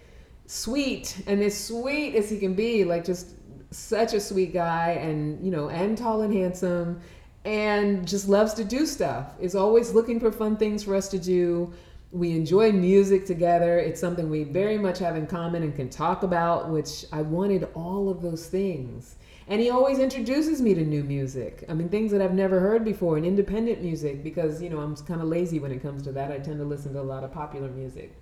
sweet 0.47 1.23
and 1.27 1.43
as 1.43 1.59
sweet 1.59 2.15
as 2.15 2.29
he 2.29 2.39
can 2.39 2.55
be, 2.55 2.85
like, 2.85 3.05
just 3.05 3.31
such 3.71 4.13
a 4.13 4.21
sweet 4.21 4.53
guy 4.53 4.91
and, 5.01 5.43
you 5.43 5.51
know, 5.51 5.71
and 5.71 5.97
tall 5.97 6.21
and 6.21 6.35
handsome 6.35 7.01
and 7.45 8.07
just 8.07 8.29
loves 8.29 8.55
to 8.55 8.65
do 8.65 8.85
stuff. 8.85 9.33
Is 9.41 9.55
always 9.55 9.93
looking 9.93 10.21
for 10.21 10.31
fun 10.31 10.59
things 10.59 10.85
for 10.85 10.95
us 10.95 11.09
to 11.09 11.19
do. 11.19 11.73
We 12.13 12.33
enjoy 12.33 12.73
music 12.73 13.25
together. 13.25 13.79
It's 13.79 13.99
something 13.99 14.29
we 14.29 14.45
very 14.45 14.77
much 14.77 14.99
have 14.99 15.17
in 15.17 15.27
common 15.27 15.63
and 15.63 15.75
can 15.75 15.89
talk 15.89 16.23
about, 16.23 16.69
which 16.69 17.07
I 17.11 17.23
wanted 17.23 17.69
all 17.75 18.11
of 18.11 18.21
those 18.21 18.47
things. 18.47 19.17
And 19.49 19.61
he 19.61 19.71
always 19.71 19.99
introduces 19.99 20.63
me 20.63 20.75
to 20.75 20.85
new 20.85 21.03
music. 21.03 21.65
I 21.69 21.75
mean, 21.75 21.89
things 21.89 22.13
that 22.13 22.23
I've 22.23 22.35
never 22.35 22.61
heard 22.61 22.85
before 22.85 23.17
and 23.17 23.27
independent 23.27 23.83
music 23.83 24.23
because, 24.23 24.63
you 24.63 24.71
know, 24.71 24.79
I'm 24.79 24.95
kind 24.97 25.21
of 25.21 25.29
lazy 25.29 25.59
when 25.59 25.73
it 25.73 25.83
comes 25.83 26.03
to 26.05 26.13
that. 26.13 26.31
I 26.31 26.39
tend 26.39 26.59
to 26.59 26.65
listen 26.65 26.93
to 26.95 27.01
a 27.01 27.03
lot 27.03 27.25
of 27.25 27.33
popular 27.33 27.69
music. 27.69 28.15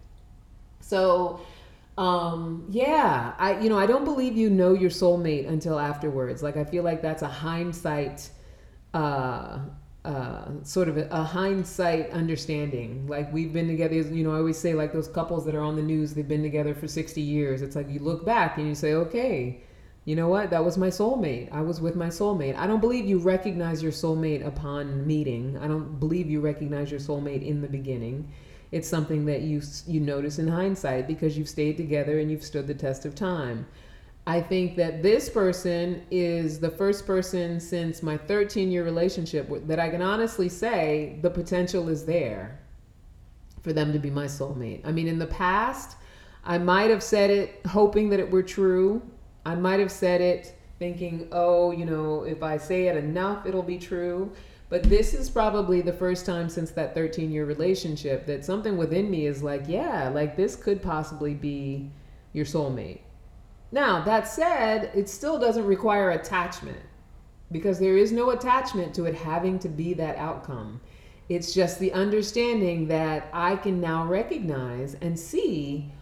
So, 0.80 1.40
um, 1.98 2.66
yeah, 2.70 3.34
I, 3.38 3.60
you 3.60 3.68
know, 3.68 3.78
I 3.78 3.86
don't 3.86 4.04
believe 4.04 4.36
you 4.36 4.48
know 4.48 4.72
your 4.72 4.90
soulmate 4.90 5.46
until 5.46 5.78
afterwards. 5.78 6.42
Like, 6.42 6.56
I 6.56 6.64
feel 6.64 6.82
like 6.82 7.02
that's 7.02 7.22
a 7.22 7.28
hindsight, 7.28 8.30
uh, 8.94 9.58
uh, 10.04 10.48
sort 10.62 10.88
of 10.88 10.96
a, 10.96 11.06
a, 11.10 11.22
hindsight 11.22 12.10
understanding. 12.10 13.06
Like 13.06 13.30
we've 13.34 13.52
been 13.52 13.68
together, 13.68 13.96
you 13.96 14.24
know, 14.24 14.32
I 14.32 14.38
always 14.38 14.56
say 14.56 14.72
like 14.72 14.94
those 14.94 15.08
couples 15.08 15.44
that 15.44 15.54
are 15.54 15.60
on 15.60 15.76
the 15.76 15.82
news, 15.82 16.14
they've 16.14 16.26
been 16.26 16.42
together 16.42 16.74
for 16.74 16.88
60 16.88 17.20
years. 17.20 17.60
It's 17.60 17.76
like 17.76 17.90
you 17.90 18.00
look 18.00 18.24
back 18.24 18.56
and 18.56 18.66
you 18.66 18.74
say, 18.74 18.94
okay, 18.94 19.60
you 20.04 20.16
know 20.16 20.28
what? 20.28 20.50
That 20.50 20.64
was 20.64 20.78
my 20.78 20.88
soulmate. 20.88 21.52
I 21.52 21.60
was 21.60 21.80
with 21.80 21.94
my 21.94 22.08
soulmate. 22.08 22.56
I 22.56 22.66
don't 22.66 22.80
believe 22.80 23.04
you 23.04 23.18
recognize 23.18 23.82
your 23.82 23.92
soulmate 23.92 24.46
upon 24.46 25.06
meeting. 25.06 25.58
I 25.60 25.68
don't 25.68 26.00
believe 26.00 26.30
you 26.30 26.40
recognize 26.40 26.90
your 26.90 27.00
soulmate 27.00 27.46
in 27.46 27.60
the 27.60 27.68
beginning. 27.68 28.32
It's 28.72 28.88
something 28.88 29.26
that 29.26 29.42
you 29.42 29.60
you 29.86 30.00
notice 30.00 30.38
in 30.38 30.48
hindsight 30.48 31.06
because 31.06 31.36
you've 31.36 31.48
stayed 31.48 31.76
together 31.76 32.18
and 32.18 32.30
you've 32.30 32.44
stood 32.44 32.66
the 32.66 32.74
test 32.74 33.04
of 33.04 33.14
time. 33.14 33.66
I 34.26 34.40
think 34.40 34.76
that 34.76 35.02
this 35.02 35.28
person 35.28 36.02
is 36.10 36.60
the 36.60 36.70
first 36.70 37.06
person 37.06 37.58
since 37.58 38.02
my 38.02 38.16
13 38.16 38.70
year 38.70 38.84
relationship 38.84 39.48
that 39.66 39.80
I 39.80 39.90
can 39.90 40.02
honestly 40.02 40.48
say 40.48 41.18
the 41.20 41.30
potential 41.30 41.88
is 41.88 42.04
there 42.04 42.60
for 43.62 43.72
them 43.72 43.92
to 43.92 43.98
be 43.98 44.10
my 44.10 44.26
soulmate. 44.26 44.80
I 44.84 44.92
mean, 44.92 45.08
in 45.08 45.18
the 45.18 45.26
past, 45.26 45.96
I 46.44 46.58
might 46.58 46.90
have 46.90 47.02
said 47.02 47.30
it 47.30 47.60
hoping 47.66 48.08
that 48.10 48.20
it 48.20 48.30
were 48.30 48.42
true 48.42 49.02
I 49.44 49.54
might 49.54 49.80
have 49.80 49.90
said 49.90 50.20
it 50.20 50.56
thinking, 50.78 51.28
oh, 51.32 51.70
you 51.70 51.84
know, 51.84 52.24
if 52.24 52.42
I 52.42 52.56
say 52.56 52.88
it 52.88 52.96
enough, 52.96 53.46
it'll 53.46 53.62
be 53.62 53.78
true. 53.78 54.32
But 54.70 54.84
this 54.84 55.14
is 55.14 55.28
probably 55.28 55.80
the 55.82 55.92
first 55.92 56.24
time 56.24 56.48
since 56.48 56.70
that 56.72 56.94
13 56.94 57.30
year 57.30 57.44
relationship 57.44 58.24
that 58.26 58.44
something 58.44 58.76
within 58.76 59.10
me 59.10 59.26
is 59.26 59.42
like, 59.42 59.64
yeah, 59.66 60.08
like 60.08 60.36
this 60.36 60.56
could 60.56 60.80
possibly 60.80 61.34
be 61.34 61.90
your 62.32 62.46
soulmate. 62.46 63.00
Now, 63.72 64.02
that 64.04 64.26
said, 64.26 64.90
it 64.94 65.08
still 65.08 65.38
doesn't 65.38 65.66
require 65.66 66.10
attachment 66.10 66.80
because 67.52 67.78
there 67.78 67.96
is 67.96 68.12
no 68.12 68.30
attachment 68.30 68.94
to 68.94 69.04
it 69.04 69.14
having 69.14 69.58
to 69.60 69.68
be 69.68 69.92
that 69.94 70.16
outcome. 70.16 70.80
It's 71.28 71.52
just 71.52 71.78
the 71.78 71.92
understanding 71.92 72.88
that 72.88 73.28
I 73.32 73.56
can 73.56 73.80
now 73.80 74.06
recognize 74.06 74.94
and 75.00 75.18
see 75.18 75.92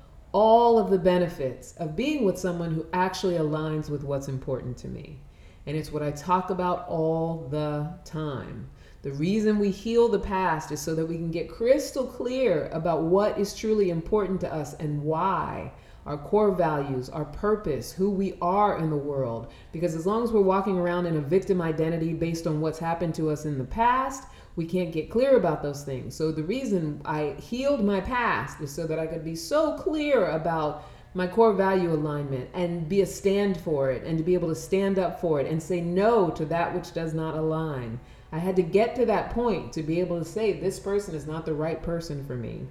all 0.40 0.79
of 0.79 0.88
the 0.88 0.98
benefits 0.98 1.74
of 1.79 1.96
being 1.96 2.24
with 2.24 2.38
someone 2.38 2.72
who 2.72 2.87
actually 2.92 3.35
aligns 3.35 3.90
with 3.90 4.05
what's 4.05 4.29
important 4.29 4.77
to 4.77 4.87
me. 4.87 5.18
And 5.66 5.77
it's 5.77 5.90
what 5.90 6.01
I 6.01 6.12
talk 6.12 6.51
about 6.51 6.87
all 6.87 7.48
the 7.51 7.92
time. 8.05 8.70
The 9.03 9.11
reason 9.14 9.59
we 9.59 9.72
heal 9.72 10.07
the 10.07 10.20
past 10.20 10.70
is 10.70 10.81
so 10.81 10.94
that 10.94 11.05
we 11.05 11.16
can 11.16 11.33
get 11.33 11.51
crystal 11.51 12.07
clear 12.07 12.68
about 12.68 13.03
what 13.03 13.37
is 13.37 13.53
truly 13.53 13.90
important 13.90 14.40
to 14.42 14.55
us 14.55 14.74
and 14.74 15.03
why 15.03 15.72
our 16.07 16.16
core 16.16 16.53
values, 16.53 17.09
our 17.09 17.24
purpose, 17.24 17.90
who 17.90 18.09
we 18.09 18.38
are 18.40 18.79
in 18.79 18.90
the 18.90 18.96
world. 18.96 19.51
Because 19.72 19.96
as 19.96 20.07
long 20.07 20.22
as 20.22 20.31
we're 20.31 20.40
walking 20.40 20.79
around 20.79 21.07
in 21.07 21.16
a 21.16 21.20
victim 21.20 21.61
identity 21.61 22.12
based 22.12 22.46
on 22.46 22.61
what's 22.61 22.79
happened 22.79 23.16
to 23.16 23.29
us 23.29 23.44
in 23.44 23.59
the 23.59 23.64
past, 23.64 24.29
we 24.59 24.66
can't 24.66 24.90
get 24.90 25.09
clear 25.09 25.37
about 25.37 25.62
those 25.62 25.85
things. 25.85 26.16
So 26.16 26.33
the 26.33 26.42
reason 26.42 27.01
I 27.05 27.37
healed 27.40 27.85
my 27.85 28.01
past 28.01 28.61
is 28.61 28.73
so 28.73 28.88
that 28.88 28.99
I 28.99 29.07
could 29.07 29.25
be 29.25 29.37
so 29.37 29.79
clear 29.79 30.31
about 30.31 30.83
my 31.14 31.29
core 31.29 31.53
value 31.53 31.92
alignment 31.92 32.51
and 32.55 32.88
be 32.88 33.03
a 33.03 33.07
stand 33.07 33.57
for 33.61 33.92
it 33.92 34.03
and 34.03 34.18
to 34.18 34.25
be 34.25 34.35
able 34.35 34.49
to 34.49 34.57
stand 34.57 34.99
up 34.99 35.21
for 35.21 35.40
it 35.40 35.47
and 35.47 35.62
say 35.62 35.81
no 35.81 36.29
to 36.31 36.44
that 36.47 36.75
which 36.75 36.92
does 36.92 37.14
not 37.14 37.37
align. 37.37 38.01
I 38.33 38.38
had 38.38 38.57
to 38.57 38.62
get 38.62 38.97
to 38.97 39.07
that 39.07 39.31
point 39.31 39.73
to 39.75 39.83
be 39.85 40.01
able 40.01 40.18
to 40.18 40.25
say 40.25 40.53
this 40.53 40.81
person 40.81 41.14
is 41.14 41.29
not 41.29 41.47
the 41.47 41.55
right 41.55 41.81
person 41.81 42.27
for 42.27 42.35
me. 42.35 42.66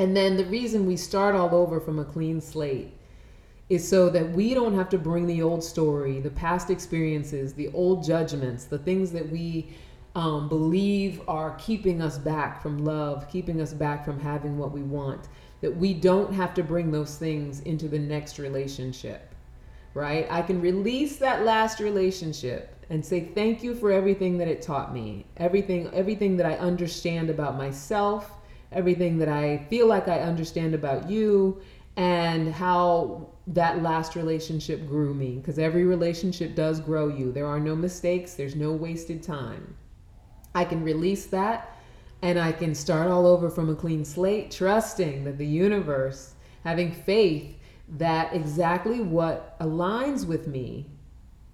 And 0.00 0.16
then 0.16 0.36
the 0.36 0.46
reason 0.46 0.86
we 0.86 0.96
start 0.96 1.36
all 1.36 1.54
over 1.54 1.78
from 1.78 2.00
a 2.00 2.04
clean 2.04 2.40
slate 2.40 2.92
is 3.68 3.88
so 3.88 4.10
that 4.10 4.32
we 4.32 4.54
don't 4.54 4.74
have 4.74 4.88
to 4.88 4.98
bring 4.98 5.28
the 5.28 5.42
old 5.42 5.62
story, 5.62 6.18
the 6.18 6.30
past 6.30 6.68
experiences, 6.68 7.54
the 7.54 7.68
old 7.68 8.04
judgments, 8.04 8.64
the 8.64 8.78
things 8.78 9.12
that 9.12 9.30
we 9.30 9.68
um, 10.16 10.48
believe 10.48 11.20
are 11.28 11.54
keeping 11.56 12.00
us 12.00 12.16
back 12.16 12.62
from 12.62 12.86
love, 12.86 13.28
keeping 13.28 13.60
us 13.60 13.74
back 13.74 14.02
from 14.02 14.18
having 14.18 14.56
what 14.56 14.72
we 14.72 14.82
want, 14.82 15.28
that 15.60 15.76
we 15.76 15.92
don't 15.92 16.32
have 16.32 16.54
to 16.54 16.62
bring 16.62 16.90
those 16.90 17.18
things 17.18 17.60
into 17.60 17.86
the 17.86 17.98
next 17.98 18.38
relationship, 18.38 19.34
right? 19.92 20.26
I 20.30 20.40
can 20.40 20.62
release 20.62 21.16
that 21.18 21.44
last 21.44 21.80
relationship 21.80 22.82
and 22.88 23.04
say 23.04 23.26
thank 23.34 23.62
you 23.62 23.74
for 23.74 23.92
everything 23.92 24.38
that 24.38 24.48
it 24.48 24.62
taught 24.62 24.94
me, 24.94 25.26
everything, 25.36 25.90
everything 25.92 26.38
that 26.38 26.46
I 26.46 26.54
understand 26.54 27.28
about 27.28 27.58
myself, 27.58 28.38
everything 28.72 29.18
that 29.18 29.28
I 29.28 29.66
feel 29.68 29.86
like 29.86 30.08
I 30.08 30.20
understand 30.20 30.74
about 30.74 31.10
you, 31.10 31.60
and 31.96 32.54
how 32.54 33.28
that 33.48 33.82
last 33.82 34.16
relationship 34.16 34.86
grew 34.86 35.12
me. 35.12 35.36
Because 35.36 35.58
every 35.58 35.84
relationship 35.84 36.54
does 36.54 36.80
grow 36.80 37.08
you. 37.08 37.32
There 37.32 37.46
are 37.46 37.60
no 37.60 37.76
mistakes, 37.76 38.32
there's 38.32 38.56
no 38.56 38.72
wasted 38.72 39.22
time. 39.22 39.76
I 40.56 40.64
can 40.64 40.82
release 40.82 41.26
that 41.26 41.76
and 42.22 42.38
I 42.38 42.50
can 42.50 42.74
start 42.74 43.10
all 43.10 43.26
over 43.26 43.50
from 43.50 43.68
a 43.68 43.74
clean 43.74 44.06
slate, 44.06 44.50
trusting 44.50 45.24
that 45.24 45.36
the 45.36 45.46
universe, 45.46 46.32
having 46.64 46.90
faith 46.92 47.54
that 47.98 48.34
exactly 48.34 49.00
what 49.00 49.60
aligns 49.60 50.26
with 50.26 50.46
me 50.46 50.86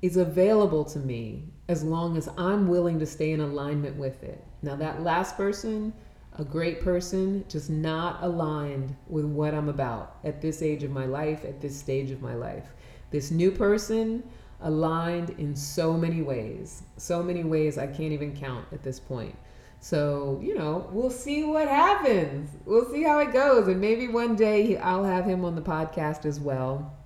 is 0.02 0.16
available 0.16 0.84
to 0.84 1.00
me 1.00 1.42
as 1.68 1.82
long 1.82 2.16
as 2.16 2.28
I'm 2.38 2.68
willing 2.68 3.00
to 3.00 3.06
stay 3.06 3.32
in 3.32 3.40
alignment 3.40 3.96
with 3.96 4.22
it. 4.22 4.44
Now, 4.62 4.76
that 4.76 5.02
last 5.02 5.36
person, 5.36 5.92
a 6.38 6.44
great 6.44 6.80
person, 6.80 7.44
just 7.48 7.70
not 7.70 8.22
aligned 8.22 8.94
with 9.08 9.24
what 9.24 9.52
I'm 9.52 9.68
about 9.68 10.18
at 10.22 10.40
this 10.40 10.62
age 10.62 10.84
of 10.84 10.92
my 10.92 11.06
life, 11.06 11.44
at 11.44 11.60
this 11.60 11.76
stage 11.76 12.12
of 12.12 12.22
my 12.22 12.34
life. 12.34 12.68
This 13.10 13.32
new 13.32 13.50
person, 13.50 14.22
aligned 14.62 15.30
in 15.38 15.54
so 15.54 15.92
many 15.92 16.22
ways. 16.22 16.82
So 16.96 17.22
many 17.22 17.44
ways 17.44 17.78
I 17.78 17.86
can't 17.86 18.12
even 18.12 18.36
count 18.36 18.66
at 18.72 18.82
this 18.82 18.98
point. 19.00 19.36
So, 19.80 20.38
you 20.42 20.54
know, 20.54 20.88
we'll 20.92 21.10
see 21.10 21.42
what 21.42 21.66
happens. 21.66 22.50
We'll 22.64 22.88
see 22.90 23.02
how 23.02 23.18
it 23.18 23.32
goes. 23.32 23.66
And 23.66 23.80
maybe 23.80 24.08
one 24.08 24.36
day 24.36 24.76
I'll 24.78 25.04
have 25.04 25.24
him 25.24 25.44
on 25.44 25.56
the 25.56 25.62
podcast 25.62 26.24
as 26.24 26.38
well. 26.38 26.96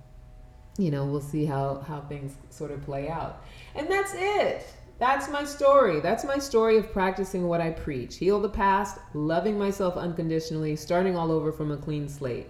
You 0.77 0.91
know, 0.91 1.05
we'll 1.05 1.19
see 1.19 1.45
how, 1.45 1.83
how 1.87 2.01
things 2.01 2.35
sort 2.49 2.69
of 2.69 2.83
play 2.83 3.09
out. 3.09 3.43
And 3.73 3.87
that's 3.87 4.13
it. 4.15 4.67
That's 4.99 5.27
my 5.29 5.43
story. 5.43 5.99
That's 5.99 6.23
my 6.23 6.37
story 6.37 6.77
of 6.77 6.91
practicing 6.91 7.47
what 7.47 7.61
I 7.61 7.71
preach. 7.71 8.17
Heal 8.17 8.39
the 8.39 8.49
past, 8.49 8.99
loving 9.13 9.57
myself 9.57 9.95
unconditionally, 9.95 10.75
starting 10.75 11.15
all 11.15 11.31
over 11.31 11.51
from 11.51 11.71
a 11.71 11.77
clean 11.77 12.07
slate 12.07 12.47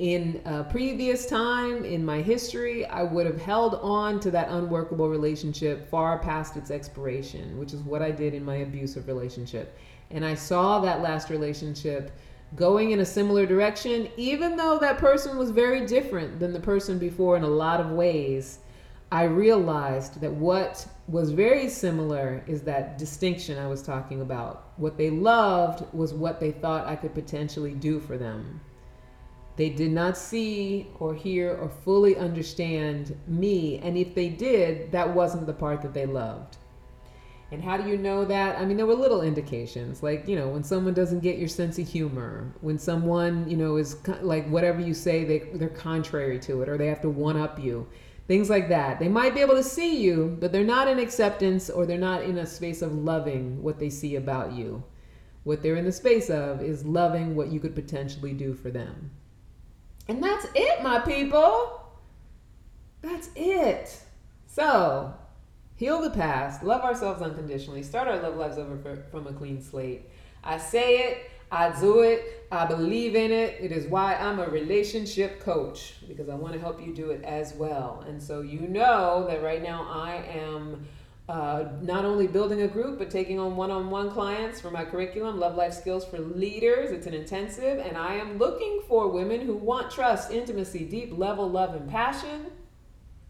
in 0.00 0.40
a 0.46 0.64
previous 0.64 1.26
time 1.26 1.84
in 1.84 2.02
my 2.02 2.22
history, 2.22 2.86
I 2.86 3.02
would 3.02 3.26
have 3.26 3.38
held 3.38 3.74
on 3.74 4.18
to 4.20 4.30
that 4.30 4.48
unworkable 4.48 5.10
relationship 5.10 5.90
far 5.90 6.18
past 6.18 6.56
its 6.56 6.70
expiration, 6.70 7.58
which 7.58 7.74
is 7.74 7.82
what 7.82 8.00
I 8.00 8.10
did 8.10 8.32
in 8.32 8.42
my 8.42 8.56
abusive 8.56 9.06
relationship. 9.06 9.78
And 10.10 10.24
I 10.24 10.34
saw 10.34 10.80
that 10.80 11.02
last 11.02 11.28
relationship 11.28 12.12
going 12.56 12.92
in 12.92 13.00
a 13.00 13.04
similar 13.04 13.44
direction, 13.44 14.08
even 14.16 14.56
though 14.56 14.78
that 14.78 14.96
person 14.96 15.36
was 15.36 15.50
very 15.50 15.84
different 15.84 16.40
than 16.40 16.54
the 16.54 16.60
person 16.60 16.98
before 16.98 17.36
in 17.36 17.42
a 17.42 17.48
lot 17.48 17.78
of 17.78 17.90
ways. 17.90 18.60
I 19.12 19.24
realized 19.24 20.22
that 20.22 20.32
what 20.32 20.86
was 21.08 21.30
very 21.30 21.68
similar 21.68 22.42
is 22.46 22.62
that 22.62 22.96
distinction 22.96 23.58
I 23.58 23.68
was 23.68 23.82
talking 23.82 24.22
about. 24.22 24.72
What 24.78 24.96
they 24.96 25.10
loved 25.10 25.84
was 25.92 26.14
what 26.14 26.40
they 26.40 26.52
thought 26.52 26.86
I 26.86 26.96
could 26.96 27.12
potentially 27.12 27.74
do 27.74 28.00
for 28.00 28.16
them. 28.16 28.62
They 29.60 29.68
did 29.68 29.90
not 29.90 30.16
see 30.16 30.86
or 30.98 31.12
hear 31.12 31.54
or 31.54 31.68
fully 31.68 32.16
understand 32.16 33.14
me. 33.26 33.76
And 33.80 33.98
if 33.98 34.14
they 34.14 34.30
did, 34.30 34.90
that 34.90 35.14
wasn't 35.14 35.46
the 35.46 35.52
part 35.52 35.82
that 35.82 35.92
they 35.92 36.06
loved. 36.06 36.56
And 37.52 37.62
how 37.62 37.76
do 37.76 37.86
you 37.86 37.98
know 37.98 38.24
that? 38.24 38.58
I 38.58 38.64
mean, 38.64 38.78
there 38.78 38.86
were 38.86 38.94
little 38.94 39.20
indications, 39.20 40.02
like, 40.02 40.26
you 40.26 40.34
know, 40.34 40.48
when 40.48 40.64
someone 40.64 40.94
doesn't 40.94 41.20
get 41.20 41.36
your 41.36 41.46
sense 41.46 41.78
of 41.78 41.86
humor, 41.86 42.50
when 42.62 42.78
someone, 42.78 43.46
you 43.50 43.58
know, 43.58 43.76
is 43.76 43.98
like 44.22 44.48
whatever 44.48 44.80
you 44.80 44.94
say, 44.94 45.24
they, 45.24 45.40
they're 45.52 45.68
contrary 45.68 46.38
to 46.38 46.62
it, 46.62 46.68
or 46.70 46.78
they 46.78 46.86
have 46.86 47.02
to 47.02 47.10
one 47.10 47.36
up 47.36 47.62
you, 47.62 47.86
things 48.28 48.48
like 48.48 48.70
that. 48.70 48.98
They 48.98 49.08
might 49.08 49.34
be 49.34 49.42
able 49.42 49.56
to 49.56 49.62
see 49.62 50.00
you, 50.00 50.38
but 50.40 50.52
they're 50.52 50.64
not 50.64 50.88
in 50.88 50.98
acceptance 50.98 51.68
or 51.68 51.84
they're 51.84 51.98
not 51.98 52.22
in 52.22 52.38
a 52.38 52.46
space 52.46 52.80
of 52.80 52.94
loving 52.94 53.62
what 53.62 53.78
they 53.78 53.90
see 53.90 54.16
about 54.16 54.52
you. 54.54 54.82
What 55.44 55.62
they're 55.62 55.76
in 55.76 55.84
the 55.84 55.92
space 55.92 56.30
of 56.30 56.62
is 56.62 56.86
loving 56.86 57.36
what 57.36 57.52
you 57.52 57.60
could 57.60 57.74
potentially 57.74 58.32
do 58.32 58.54
for 58.54 58.70
them. 58.70 59.10
And 60.10 60.20
that's 60.20 60.44
it, 60.56 60.82
my 60.82 60.98
people. 60.98 61.84
That's 63.00 63.30
it. 63.36 63.96
So, 64.48 65.14
heal 65.76 66.02
the 66.02 66.10
past, 66.10 66.64
love 66.64 66.82
ourselves 66.82 67.22
unconditionally, 67.22 67.84
start 67.84 68.08
our 68.08 68.20
love 68.20 68.34
lives 68.34 68.58
over 68.58 68.76
from 69.12 69.28
a 69.28 69.32
clean 69.32 69.62
slate. 69.62 70.10
I 70.42 70.58
say 70.58 70.98
it, 70.98 71.30
I 71.52 71.70
do 71.78 72.00
it, 72.00 72.44
I 72.50 72.66
believe 72.66 73.14
in 73.14 73.30
it. 73.30 73.58
It 73.60 73.70
is 73.70 73.86
why 73.86 74.16
I'm 74.16 74.40
a 74.40 74.48
relationship 74.48 75.38
coach 75.38 75.94
because 76.08 76.28
I 76.28 76.34
want 76.34 76.54
to 76.54 76.58
help 76.58 76.84
you 76.84 76.92
do 76.92 77.10
it 77.10 77.22
as 77.22 77.54
well. 77.54 78.04
And 78.08 78.20
so, 78.20 78.40
you 78.40 78.62
know 78.62 79.28
that 79.28 79.44
right 79.44 79.62
now 79.62 79.86
I 79.88 80.24
am 80.36 80.88
uh, 81.30 81.68
not 81.80 82.04
only 82.04 82.26
building 82.26 82.62
a 82.62 82.66
group, 82.66 82.98
but 82.98 83.08
taking 83.08 83.38
on 83.38 83.54
one 83.54 83.70
on 83.70 83.88
one 83.88 84.10
clients 84.10 84.60
for 84.60 84.68
my 84.68 84.84
curriculum, 84.84 85.38
Love 85.38 85.54
Life 85.54 85.74
Skills 85.74 86.04
for 86.04 86.18
Leaders. 86.18 86.90
It's 86.90 87.06
an 87.06 87.14
intensive, 87.14 87.78
and 87.78 87.96
I 87.96 88.14
am 88.14 88.36
looking 88.36 88.82
for 88.88 89.06
women 89.06 89.40
who 89.40 89.54
want 89.54 89.92
trust, 89.92 90.32
intimacy, 90.32 90.84
deep 90.84 91.16
level 91.16 91.48
love, 91.48 91.76
and 91.76 91.88
passion. 91.88 92.46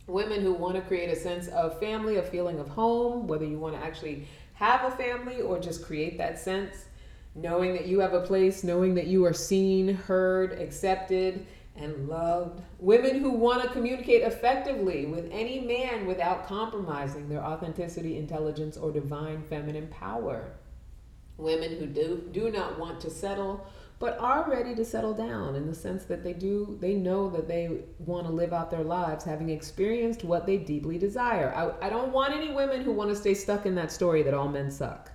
Women 0.06 0.40
who 0.40 0.54
want 0.54 0.76
to 0.76 0.80
create 0.80 1.10
a 1.10 1.14
sense 1.14 1.48
of 1.48 1.78
family, 1.78 2.16
a 2.16 2.22
feeling 2.22 2.58
of 2.58 2.68
home, 2.68 3.26
whether 3.26 3.44
you 3.44 3.58
want 3.58 3.74
to 3.74 3.84
actually 3.84 4.26
have 4.54 4.90
a 4.90 4.96
family 4.96 5.42
or 5.42 5.58
just 5.58 5.84
create 5.84 6.16
that 6.16 6.38
sense. 6.38 6.86
Knowing 7.34 7.74
that 7.74 7.84
you 7.86 8.00
have 8.00 8.14
a 8.14 8.22
place, 8.22 8.64
knowing 8.64 8.94
that 8.94 9.08
you 9.08 9.26
are 9.26 9.34
seen, 9.34 9.92
heard, 9.92 10.52
accepted 10.52 11.46
and 11.80 12.08
loved. 12.08 12.62
Women 12.78 13.20
who 13.20 13.30
want 13.30 13.62
to 13.62 13.68
communicate 13.70 14.22
effectively 14.22 15.06
with 15.06 15.28
any 15.32 15.60
man 15.60 16.06
without 16.06 16.46
compromising 16.46 17.28
their 17.28 17.42
authenticity, 17.44 18.16
intelligence, 18.16 18.76
or 18.76 18.92
divine 18.92 19.42
feminine 19.42 19.88
power. 19.88 20.52
Women 21.36 21.76
who 21.78 21.86
do, 21.86 22.28
do 22.32 22.50
not 22.50 22.78
want 22.78 23.00
to 23.00 23.10
settle 23.10 23.66
but 24.00 24.18
are 24.18 24.50
ready 24.50 24.74
to 24.74 24.84
settle 24.84 25.12
down 25.12 25.54
in 25.54 25.66
the 25.66 25.74
sense 25.74 26.04
that 26.04 26.24
they 26.24 26.32
do 26.32 26.76
they 26.80 26.94
know 26.94 27.30
that 27.30 27.46
they 27.46 27.82
want 27.98 28.26
to 28.26 28.32
live 28.32 28.52
out 28.52 28.70
their 28.70 28.82
lives 28.82 29.24
having 29.24 29.50
experienced 29.50 30.24
what 30.24 30.46
they 30.46 30.56
deeply 30.56 30.98
desire 30.98 31.54
I, 31.54 31.86
I 31.86 31.90
don't 31.90 32.10
want 32.10 32.34
any 32.34 32.50
women 32.50 32.80
who 32.80 32.92
want 32.92 33.10
to 33.10 33.16
stay 33.16 33.34
stuck 33.34 33.66
in 33.66 33.74
that 33.76 33.92
story 33.92 34.22
that 34.24 34.34
all 34.34 34.48
men 34.48 34.70
suck 34.70 35.12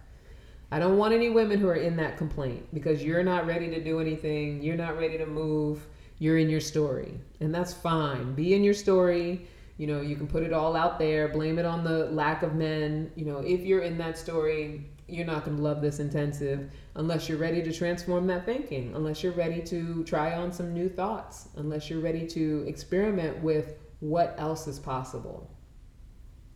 i 0.71 0.79
don't 0.79 0.97
want 0.97 1.13
any 1.13 1.29
women 1.29 1.59
who 1.59 1.67
are 1.67 1.75
in 1.75 1.97
that 1.97 2.17
complaint 2.17 2.67
because 2.73 3.03
you're 3.03 3.23
not 3.23 3.45
ready 3.45 3.69
to 3.71 3.83
do 3.83 3.99
anything 3.99 4.61
you're 4.61 4.77
not 4.77 4.97
ready 4.97 5.17
to 5.17 5.25
move 5.25 5.87
you're 6.17 6.37
in 6.37 6.49
your 6.49 6.61
story. 6.61 7.19
And 7.39 7.53
that's 7.53 7.73
fine. 7.73 8.33
Be 8.33 8.53
in 8.53 8.63
your 8.63 8.73
story. 8.73 9.47
You 9.77 9.87
know, 9.87 10.01
you 10.01 10.15
can 10.15 10.27
put 10.27 10.43
it 10.43 10.53
all 10.53 10.75
out 10.75 10.99
there, 10.99 11.27
blame 11.27 11.59
it 11.59 11.65
on 11.65 11.83
the 11.83 12.05
lack 12.05 12.43
of 12.43 12.55
men. 12.55 13.11
You 13.15 13.25
know, 13.25 13.39
if 13.39 13.61
you're 13.61 13.81
in 13.81 13.97
that 13.97 14.17
story, 14.17 14.89
you're 15.07 15.25
not 15.25 15.43
going 15.43 15.57
to 15.57 15.63
love 15.63 15.81
this 15.81 15.99
intensive 15.99 16.71
unless 16.95 17.27
you're 17.27 17.37
ready 17.37 17.61
to 17.61 17.73
transform 17.73 18.25
that 18.27 18.45
thinking, 18.45 18.95
unless 18.95 19.21
you're 19.21 19.33
ready 19.33 19.61
to 19.63 20.03
try 20.05 20.33
on 20.33 20.51
some 20.51 20.73
new 20.73 20.87
thoughts, 20.87 21.49
unless 21.57 21.89
you're 21.89 21.99
ready 21.99 22.25
to 22.25 22.63
experiment 22.67 23.37
with 23.43 23.75
what 23.99 24.35
else 24.37 24.67
is 24.67 24.79
possible. 24.79 25.49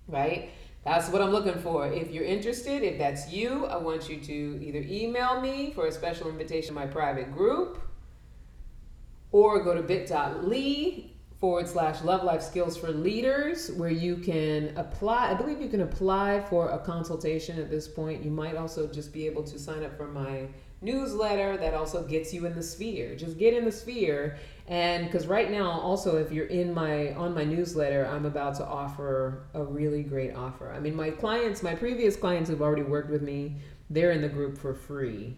Right? 0.08 0.52
That's 0.86 1.10
what 1.10 1.22
I'm 1.22 1.32
looking 1.32 1.60
for. 1.62 1.92
If 1.92 2.10
you're 2.12 2.24
interested, 2.24 2.84
if 2.84 2.98
that's 2.98 3.32
you, 3.32 3.66
I 3.66 3.76
want 3.76 4.10
you 4.10 4.20
to 4.22 4.66
either 4.66 4.84
email 4.88 5.42
me 5.42 5.72
for 5.74 5.88
a 5.88 5.92
special 5.92 6.30
invitation 6.30 6.70
to 6.70 6.74
my 6.74 6.88
private 6.88 7.34
group 7.34 7.89
or 9.32 9.64
go 9.64 9.74
to 9.74 9.82
bit.ly 9.82 11.06
forward 11.40 11.68
slash 11.68 12.02
love 12.02 12.24
life 12.24 12.42
skills 12.42 12.76
for 12.76 12.90
leaders 12.90 13.72
where 13.78 13.90
you 13.90 14.18
can 14.18 14.74
apply 14.76 15.32
i 15.32 15.34
believe 15.34 15.62
you 15.62 15.70
can 15.70 15.82
apply 15.82 16.42
for 16.50 16.70
a 16.72 16.80
consultation 16.80 17.60
at 17.60 17.70
this 17.70 17.88
point. 17.88 18.24
You 18.24 18.32
might 18.32 18.56
also 18.56 18.88
just 18.88 19.14
be 19.14 19.26
able 19.26 19.44
to 19.44 19.58
sign 19.58 19.84
up 19.84 19.96
for 19.96 20.08
my 20.08 20.48
newsletter 20.82 21.58
that 21.58 21.74
also 21.74 22.04
gets 22.04 22.34
you 22.34 22.46
in 22.46 22.56
the 22.56 22.64
sphere. 22.64 23.16
Just 23.16 23.38
get 23.38 23.54
in 23.54 23.66
the 23.66 23.72
sphere. 23.72 24.38
And 24.68 25.06
because 25.06 25.28
right 25.28 25.52
now 25.52 25.72
also 25.72 26.18
if 26.18 26.32
you're 26.32 26.46
in 26.46 26.74
my 26.74 27.14
on 27.14 27.34
my 27.34 27.44
newsletter 27.44 28.06
i'm 28.06 28.26
about 28.26 28.56
to 28.56 28.66
offer 28.66 29.44
a 29.54 29.64
really 29.64 30.04
great 30.04 30.36
offer. 30.36 30.72
I 30.72 30.80
mean 30.80 30.96
my 30.96 31.10
clients 31.10 31.64
my 31.64 31.76
previous 31.76 32.16
clients 32.16 32.50
who've 32.50 32.62
already 32.62 32.84
worked 32.84 33.10
with 33.10 33.22
me 33.22 33.56
they're 33.90 34.12
in 34.12 34.22
the 34.22 34.30
group 34.30 34.58
for 34.58 34.74
free 34.74 35.38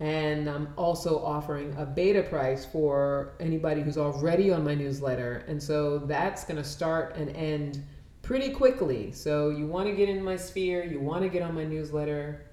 and 0.00 0.48
I'm 0.48 0.72
also 0.76 1.22
offering 1.24 1.74
a 1.76 1.86
beta 1.86 2.22
price 2.22 2.64
for 2.64 3.34
anybody 3.38 3.82
who's 3.82 3.98
already 3.98 4.50
on 4.50 4.64
my 4.64 4.74
newsletter. 4.74 5.44
And 5.46 5.62
so 5.62 5.98
that's 5.98 6.44
going 6.44 6.56
to 6.56 6.64
start 6.64 7.16
and 7.16 7.34
end 7.36 7.84
pretty 8.22 8.50
quickly. 8.50 9.12
So 9.12 9.50
you 9.50 9.66
want 9.66 9.88
to 9.88 9.94
get 9.94 10.08
in 10.08 10.24
my 10.24 10.36
sphere, 10.36 10.84
you 10.84 11.00
want 11.00 11.22
to 11.22 11.28
get 11.28 11.42
on 11.42 11.54
my 11.54 11.64
newsletter 11.64 12.46